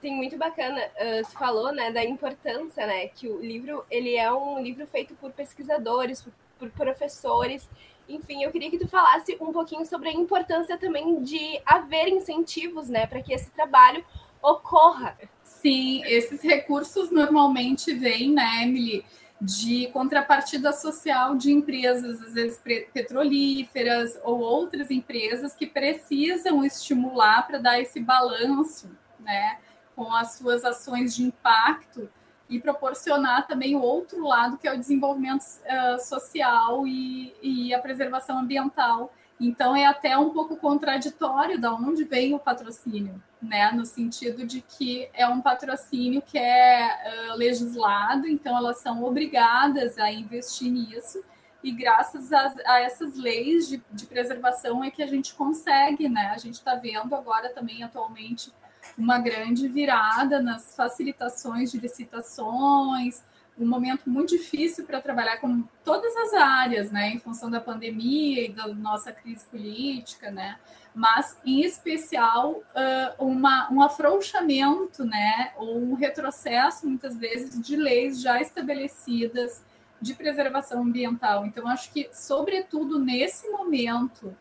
Sim, 0.00 0.14
muito 0.14 0.36
bacana. 0.36 0.80
Uh, 0.80 1.24
você 1.24 1.36
falou, 1.36 1.72
né, 1.72 1.90
da 1.90 2.04
importância, 2.04 2.86
né, 2.86 3.08
que 3.08 3.28
o 3.28 3.40
livro 3.40 3.84
ele 3.90 4.14
é 4.16 4.32
um 4.32 4.60
livro 4.60 4.86
feito 4.86 5.14
por 5.14 5.32
pesquisadores, 5.32 6.22
por, 6.22 6.32
por 6.58 6.70
professores. 6.70 7.68
Enfim, 8.08 8.42
eu 8.42 8.50
queria 8.50 8.70
que 8.70 8.78
tu 8.78 8.88
falasse 8.88 9.36
um 9.40 9.52
pouquinho 9.52 9.84
sobre 9.84 10.08
a 10.08 10.12
importância 10.12 10.78
também 10.78 11.22
de 11.22 11.60
haver 11.66 12.08
incentivos, 12.08 12.88
né, 12.88 13.06
para 13.06 13.22
que 13.22 13.32
esse 13.32 13.50
trabalho 13.50 14.04
ocorra. 14.40 15.18
Sim, 15.42 16.02
esses 16.04 16.42
recursos 16.42 17.10
normalmente 17.10 17.92
vêm, 17.92 18.30
né, 18.30 18.62
Emily, 18.62 19.04
de 19.40 19.86
contrapartida 19.92 20.72
social 20.72 21.36
de 21.36 21.52
empresas, 21.52 22.20
às 22.22 22.34
vezes 22.34 22.60
petrolíferas 22.92 24.18
ou 24.24 24.40
outras 24.40 24.90
empresas 24.90 25.54
que 25.54 25.66
precisam 25.66 26.64
estimular 26.64 27.46
para 27.46 27.58
dar 27.58 27.80
esse 27.80 28.00
balanço, 28.00 28.90
né, 29.20 29.58
com 29.94 30.12
as 30.12 30.32
suas 30.32 30.64
ações 30.64 31.14
de 31.14 31.22
impacto 31.22 32.08
e 32.48 32.58
proporcionar 32.58 33.46
também 33.46 33.76
o 33.76 33.80
outro 33.80 34.26
lado, 34.26 34.58
que 34.58 34.66
é 34.66 34.72
o 34.72 34.78
desenvolvimento 34.78 35.42
uh, 35.42 36.00
social 36.00 36.86
e, 36.86 37.34
e 37.42 37.74
a 37.74 37.78
preservação 37.78 38.38
ambiental 38.38 39.12
então 39.40 39.76
é 39.76 39.86
até 39.86 40.16
um 40.18 40.30
pouco 40.30 40.56
contraditório 40.56 41.60
da 41.60 41.72
onde 41.72 42.04
vem 42.04 42.34
o 42.34 42.38
patrocínio, 42.38 43.22
né? 43.40 43.70
No 43.72 43.86
sentido 43.86 44.44
de 44.44 44.60
que 44.60 45.08
é 45.14 45.26
um 45.28 45.40
patrocínio 45.40 46.20
que 46.20 46.36
é 46.36 47.32
uh, 47.32 47.36
legislado, 47.36 48.26
então 48.26 48.56
elas 48.56 48.78
são 48.78 49.04
obrigadas 49.04 49.96
a 49.98 50.10
investir 50.10 50.72
nisso, 50.72 51.22
e 51.62 51.72
graças 51.72 52.32
a, 52.32 52.54
a 52.66 52.80
essas 52.80 53.16
leis 53.16 53.68
de, 53.68 53.82
de, 53.92 54.06
preservação 54.06 54.82
é 54.82 54.90
que 54.90 55.02
a 55.02 55.06
gente 55.06 55.34
consegue, 55.34 56.08
né? 56.08 56.32
A 56.34 56.38
gente 56.38 56.54
está 56.54 56.74
vendo 56.74 57.14
agora 57.14 57.48
também 57.50 57.82
atualmente 57.82 58.52
uma 58.96 59.18
grande 59.18 59.68
virada 59.68 60.40
nas 60.40 60.74
facilitações 60.76 61.70
de 61.70 61.78
licitações, 61.78 63.22
um 63.58 63.66
momento 63.66 64.08
muito 64.08 64.30
difícil 64.30 64.84
para 64.84 65.00
trabalhar 65.00 65.38
com 65.38 65.62
todas 65.84 66.16
as 66.16 66.34
áreas, 66.34 66.90
né, 66.90 67.10
em 67.10 67.18
função 67.18 67.50
da 67.50 67.60
pandemia 67.60 68.46
e 68.46 68.52
da 68.52 68.66
nossa 68.68 69.12
crise 69.12 69.44
política, 69.46 70.30
né, 70.30 70.58
mas 70.94 71.36
em 71.44 71.60
especial 71.62 72.52
uh, 72.52 73.24
uma, 73.24 73.70
um 73.72 73.82
afrouxamento, 73.82 75.04
né, 75.04 75.52
ou 75.56 75.78
um 75.78 75.94
retrocesso 75.94 76.86
muitas 76.86 77.16
vezes 77.16 77.60
de 77.60 77.76
leis 77.76 78.20
já 78.20 78.40
estabelecidas 78.40 79.62
de 80.00 80.14
preservação 80.14 80.82
ambiental. 80.82 81.44
Então, 81.44 81.66
acho 81.66 81.92
que, 81.92 82.08
sobretudo 82.12 82.98
nesse 82.98 83.48
momento 83.50 84.36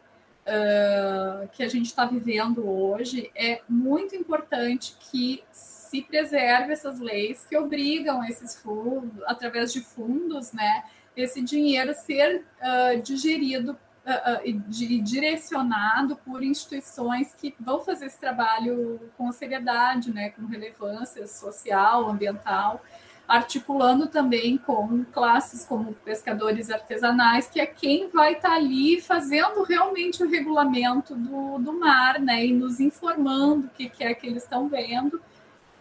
uh, 0.48 1.48
que 1.50 1.62
a 1.62 1.68
gente 1.68 1.88
está 1.88 2.06
vivendo 2.06 2.68
hoje, 2.68 3.30
é 3.36 3.62
muito 3.68 4.16
importante 4.16 4.96
que 5.12 5.44
se 5.52 6.02
preserve 6.02 6.74
essas 6.74 7.00
leis 7.00 7.46
que 7.48 7.58
obrigam 7.58 8.24
esses 8.24 8.56
fundos, 8.56 9.24
através 9.26 9.74
de 9.74 9.82
fundos, 9.82 10.54
né, 10.54 10.84
esse 11.16 11.42
dinheiro 11.42 11.94
ser 11.94 12.46
uh, 12.62 13.02
digerido 13.02 13.72
uh, 13.72 14.42
e 14.44 14.54
direcionado 15.02 16.16
por 16.18 16.44
instituições 16.44 17.34
que 17.36 17.56
vão 17.60 17.80
fazer 17.80 18.06
esse 18.06 18.20
trabalho 18.20 19.00
com 19.18 19.32
seriedade, 19.32 20.14
né, 20.14 20.30
com 20.30 20.46
relevância 20.46 21.26
social, 21.28 22.10
ambiental, 22.10 22.82
articulando 23.28 24.08
também 24.08 24.58
com 24.58 25.04
classes 25.06 25.66
como 25.66 25.94
pescadores 25.94 26.70
artesanais, 26.70 27.50
que 27.50 27.60
é 27.60 27.66
quem 27.66 28.08
vai 28.08 28.34
estar 28.34 28.50
tá 28.50 28.56
ali 28.56 29.02
fazendo 29.02 29.63
realmente 29.63 30.24
o 30.24 30.30
regulamento 30.30 31.13
do, 31.13 31.58
do 31.60 31.74
mar, 31.74 32.20
né, 32.20 32.46
e 32.46 32.54
nos 32.54 32.80
informando 32.80 33.68
o 33.68 33.70
que, 33.70 33.90
que 33.90 34.04
é 34.04 34.13
que 34.13 34.28
eles 34.28 34.44
estão 34.44 34.70
vendo 34.70 35.22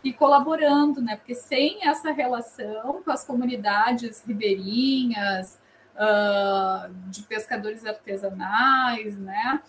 e 0.02 0.12
colaborando, 0.12 1.00
né? 1.00 1.16
Porque 1.16 1.34
sem 1.34 1.86
essa 1.86 2.12
relação 2.12 3.02
com 3.02 3.10
as 3.10 3.24
comunidades 3.24 4.22
ribeirinhas, 4.24 5.58
uh, 5.96 6.92
de 7.10 7.22
pescadores 7.22 7.84
artesanais, 7.84 9.18
né? 9.18 9.60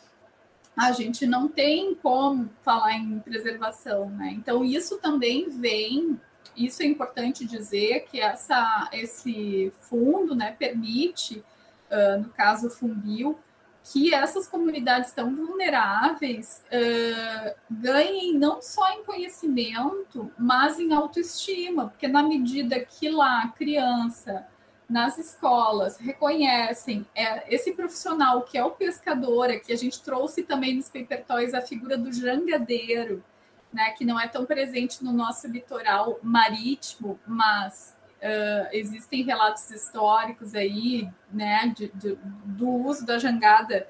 A 0.75 0.91
gente 0.91 1.25
não 1.25 1.47
tem 1.47 1.95
como 1.95 2.49
falar 2.61 2.93
em 2.93 3.19
preservação, 3.19 4.09
né? 4.11 4.31
Então, 4.37 4.63
isso 4.63 4.99
também 4.99 5.49
vem, 5.49 6.19
isso 6.57 6.81
é 6.81 6.85
importante 6.85 7.45
dizer 7.45 8.05
que 8.09 8.19
essa, 8.19 8.89
esse 8.91 9.71
fundo 9.81 10.35
né, 10.35 10.55
permite, 10.57 11.43
uh, 11.91 12.19
no 12.19 12.29
caso 12.29 12.69
Funbil, 12.69 13.37
que 13.83 14.13
essas 14.13 14.47
comunidades 14.47 15.13
tão 15.13 15.33
vulneráveis 15.33 16.61
uh, 16.65 17.55
ganhem 17.69 18.33
não 18.33 18.61
só 18.61 18.91
em 18.91 19.03
conhecimento, 19.03 20.31
mas 20.37 20.79
em 20.79 20.91
autoestima, 20.93 21.87
porque 21.87 22.07
na 22.07 22.21
medida 22.21 22.79
que 22.79 23.07
lá 23.09 23.43
a 23.43 23.47
criança, 23.49 24.45
nas 24.89 25.17
escolas, 25.17 25.97
reconhecem 25.97 27.05
é, 27.13 27.53
esse 27.53 27.73
profissional 27.73 28.41
que 28.41 28.57
é 28.57 28.63
o 28.63 28.71
pescador, 28.71 29.47
que 29.59 29.71
a 29.71 29.77
gente 29.77 30.01
trouxe 30.01 30.43
também 30.43 30.75
nos 30.75 30.89
Paper 30.89 31.23
Toys 31.25 31.53
a 31.53 31.61
figura 31.61 31.97
do 31.97 32.11
jangadeiro, 32.11 33.23
né, 33.71 33.91
que 33.91 34.05
não 34.05 34.19
é 34.19 34.27
tão 34.27 34.45
presente 34.45 35.03
no 35.03 35.11
nosso 35.11 35.47
litoral 35.47 36.19
marítimo, 36.21 37.19
mas 37.25 37.97
Uh, 38.17 38.65
existem 38.71 39.21
relatos 39.21 39.69
históricos 39.69 40.55
aí, 40.55 41.07
né, 41.31 41.71
de, 41.75 41.87
de, 41.89 42.17
do 42.43 42.67
uso 42.67 43.05
da 43.05 43.19
jangada, 43.19 43.87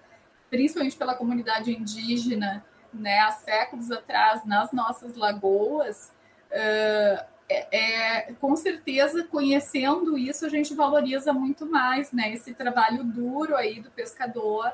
principalmente 0.49 0.97
pela 0.97 1.15
comunidade 1.15 1.71
indígena, 1.71 2.61
né, 2.93 3.19
há 3.19 3.31
séculos 3.31 3.89
atrás, 3.89 4.45
nas 4.45 4.73
nossas 4.73 5.15
lagoas. 5.15 6.11
Uh, 6.51 7.25
é, 7.49 7.77
é, 7.77 8.33
com 8.33 8.53
certeza, 8.57 9.23
conhecendo 9.23 10.17
isso, 10.17 10.45
a 10.45 10.49
gente 10.49 10.73
valoriza 10.73 11.31
muito 11.31 11.65
mais, 11.65 12.11
né, 12.11 12.33
esse 12.33 12.53
trabalho 12.53 13.05
duro 13.05 13.55
aí 13.55 13.79
do 13.79 13.89
pescador. 13.89 14.73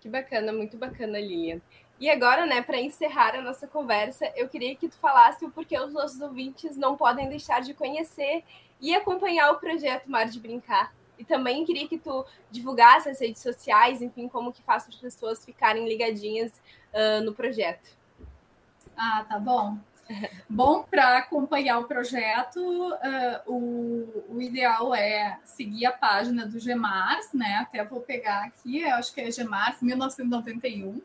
Que 0.00 0.08
bacana, 0.08 0.52
muito 0.52 0.76
bacana, 0.76 1.18
Lilian. 1.18 1.60
E 1.98 2.10
agora, 2.10 2.44
né, 2.44 2.60
para 2.60 2.78
encerrar 2.78 3.34
a 3.34 3.40
nossa 3.40 3.66
conversa, 3.66 4.30
eu 4.36 4.48
queria 4.48 4.76
que 4.76 4.88
tu 4.88 4.96
falasse 4.96 5.44
o 5.44 5.50
porquê 5.50 5.78
os 5.78 5.92
nossos 5.92 6.20
ouvintes 6.20 6.76
não 6.76 6.96
podem 6.96 7.28
deixar 7.28 7.62
de 7.62 7.72
conhecer 7.72 8.44
e 8.80 8.94
acompanhar 8.94 9.50
o 9.50 9.58
projeto 9.58 10.10
Mar 10.10 10.26
de 10.26 10.38
Brincar. 10.38 10.92
E 11.18 11.24
também 11.24 11.64
queria 11.64 11.88
que 11.88 11.96
tu 11.96 12.26
divulgasse 12.50 13.08
as 13.08 13.20
redes 13.20 13.40
sociais, 13.40 14.02
enfim, 14.02 14.28
como 14.28 14.52
que 14.52 14.62
faz 14.62 14.86
as 14.86 14.94
pessoas 14.96 15.42
ficarem 15.42 15.88
ligadinhas 15.88 16.52
uh, 16.92 17.24
no 17.24 17.32
projeto. 17.32 17.88
Ah, 18.94 19.24
tá 19.26 19.38
bom. 19.38 19.78
Bom, 20.48 20.84
para 20.84 21.18
acompanhar 21.18 21.80
o 21.80 21.84
projeto, 21.84 22.60
uh, 22.60 23.40
o, 23.44 24.34
o, 24.36 24.40
ideal 24.40 24.94
é 24.94 25.40
seguir 25.44 25.86
a 25.86 25.90
página 25.90 26.46
do 26.46 26.60
Gemars, 26.60 27.32
né? 27.32 27.56
Até 27.56 27.82
vou 27.82 28.00
pegar 28.00 28.44
aqui, 28.44 28.84
acho 28.84 29.12
que 29.12 29.20
é 29.20 29.32
Gemars 29.32 29.80
1991 29.82 31.02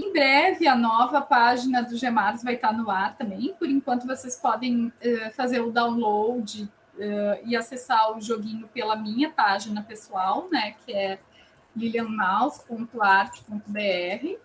em 0.00 0.12
breve, 0.12 0.66
a 0.66 0.74
nova 0.74 1.20
página 1.20 1.82
do 1.82 1.96
Gemares 1.96 2.42
vai 2.42 2.54
estar 2.54 2.72
no 2.72 2.90
ar 2.90 3.16
também. 3.16 3.54
Por 3.58 3.68
enquanto, 3.68 4.06
vocês 4.06 4.36
podem 4.36 4.86
uh, 4.86 5.30
fazer 5.36 5.60
o 5.60 5.70
download 5.70 6.68
uh, 6.96 7.40
e 7.44 7.54
acessar 7.54 8.16
o 8.16 8.20
joguinho 8.20 8.66
pela 8.68 8.96
minha 8.96 9.30
página 9.30 9.82
pessoal, 9.82 10.48
né? 10.50 10.74
Que 10.84 10.92
é 10.92 11.18
lilianmaus.arte.br. 11.76 14.38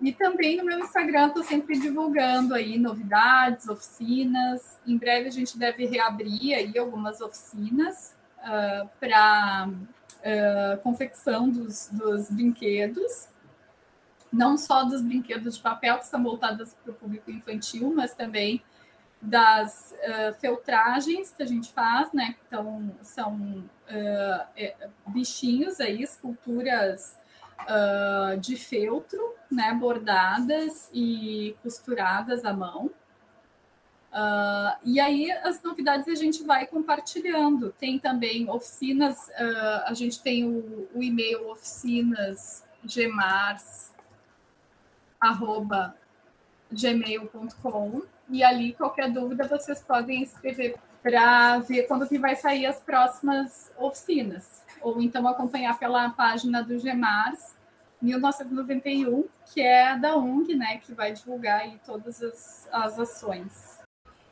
E 0.00 0.12
também 0.12 0.56
no 0.56 0.64
meu 0.64 0.80
Instagram 0.80 1.28
estou 1.28 1.42
sempre 1.42 1.78
divulgando 1.78 2.54
aí 2.54 2.78
novidades, 2.78 3.68
oficinas. 3.68 4.78
Em 4.86 4.96
breve 4.96 5.28
a 5.28 5.32
gente 5.32 5.56
deve 5.56 5.86
reabrir 5.86 6.54
aí 6.54 6.76
algumas 6.76 7.20
oficinas 7.20 8.14
uh, 8.40 8.88
para 8.98 9.68
uh, 9.68 10.82
confecção 10.82 11.48
dos, 11.48 11.88
dos 11.92 12.30
brinquedos 12.30 13.28
não 14.36 14.58
só 14.58 14.84
dos 14.84 15.00
brinquedos 15.00 15.56
de 15.56 15.62
papel 15.62 15.98
que 15.98 16.06
são 16.06 16.22
voltados 16.22 16.74
para 16.74 16.92
o 16.92 16.94
público 16.94 17.30
infantil, 17.30 17.92
mas 17.94 18.14
também 18.14 18.62
das 19.20 19.94
uh, 19.94 20.34
feltragens 20.38 21.32
que 21.34 21.42
a 21.42 21.46
gente 21.46 21.72
faz, 21.72 22.12
né? 22.12 22.36
Então, 22.46 22.94
são 23.00 23.34
uh, 23.34 24.46
é, 24.54 24.76
bichinhos 25.06 25.80
aí, 25.80 26.02
esculturas 26.02 27.16
uh, 27.62 28.38
de 28.38 28.56
feltro, 28.56 29.34
né? 29.50 29.72
Bordadas 29.72 30.90
e 30.92 31.56
costuradas 31.62 32.44
à 32.44 32.52
mão. 32.52 32.90
e 34.84 35.00
aí, 35.00 35.30
as 35.30 35.62
novidades 35.62 36.08
a 36.08 36.14
gente 36.14 36.44
vai 36.44 36.66
compartilhando. 36.66 37.72
Tem 37.80 37.98
também 37.98 38.48
oficinas, 38.50 39.30
a 39.86 39.94
gente 39.94 40.22
tem 40.22 40.44
o, 40.44 40.88
o 40.94 41.02
e-mail 41.02 41.50
oficinas 41.50 42.64
gemars 42.84 43.95
arroba 45.20 45.94
gmail.com 46.70 48.02
e 48.28 48.42
ali 48.42 48.72
qualquer 48.72 49.10
dúvida 49.10 49.46
vocês 49.46 49.80
podem 49.82 50.22
escrever 50.22 50.76
para 51.02 51.58
ver 51.60 51.84
quando 51.84 52.08
que 52.08 52.18
vai 52.18 52.34
sair 52.34 52.66
as 52.66 52.80
próximas 52.80 53.72
oficinas 53.78 54.64
ou 54.80 55.00
então 55.00 55.26
acompanhar 55.28 55.78
pela 55.78 56.10
página 56.10 56.62
do 56.62 56.78
Gemars 56.78 57.54
1991 58.02 59.24
que 59.52 59.60
é 59.60 59.96
da 59.96 60.16
UNG 60.16 60.54
né 60.54 60.78
que 60.78 60.92
vai 60.92 61.12
divulgar 61.12 61.60
aí 61.60 61.80
todas 61.84 62.22
as, 62.22 62.68
as 62.72 62.98
ações 62.98 63.76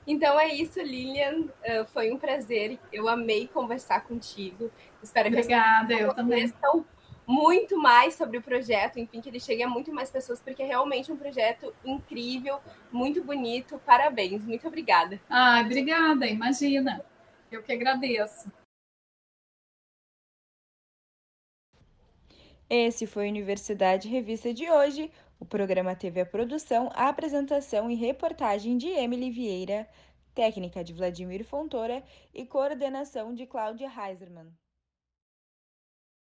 então 0.06 0.38
é 0.38 0.54
isso, 0.54 0.80
Lilian. 0.80 1.40
Uh, 1.40 1.84
foi 1.92 2.12
um 2.12 2.18
prazer. 2.18 2.78
Eu 2.92 3.08
amei 3.08 3.48
conversar 3.48 4.04
contigo. 4.04 4.70
Espero 5.02 5.30
que 5.30 5.36
Obrigada, 5.36 5.94
eu 5.94 6.12
também 6.14 6.52
muito 7.26 7.78
mais 7.78 8.14
sobre 8.14 8.38
o 8.38 8.42
projeto, 8.42 8.98
enfim, 8.98 9.20
que 9.20 9.28
ele 9.28 9.40
chegue 9.40 9.62
a 9.62 9.68
muito 9.68 9.92
mais 9.92 10.10
pessoas, 10.10 10.40
porque 10.40 10.62
é 10.62 10.66
realmente 10.66 11.10
um 11.10 11.16
projeto 11.16 11.74
incrível, 11.84 12.60
muito 12.92 13.22
bonito. 13.22 13.80
Parabéns, 13.84 14.44
muito 14.44 14.66
obrigada. 14.68 15.20
Ah, 15.28 15.62
obrigada, 15.64 16.26
imagina. 16.26 17.04
Eu 17.50 17.62
que 17.62 17.72
agradeço. 17.72 18.52
Esse 22.68 23.06
foi 23.06 23.26
a 23.26 23.30
Universidade 23.30 24.08
Revista 24.08 24.52
de 24.52 24.70
hoje. 24.70 25.10
O 25.38 25.44
programa 25.44 25.94
teve 25.94 26.20
a 26.20 26.26
produção, 26.26 26.90
a 26.94 27.08
apresentação 27.08 27.90
e 27.90 27.94
reportagem 27.94 28.78
de 28.78 28.88
Emily 28.88 29.30
Vieira, 29.30 29.88
técnica 30.34 30.82
de 30.82 30.92
Vladimir 30.92 31.44
Fontoura 31.44 32.02
e 32.32 32.44
coordenação 32.46 33.34
de 33.34 33.46
Cláudia 33.46 33.86
Heisermann. 33.88 34.50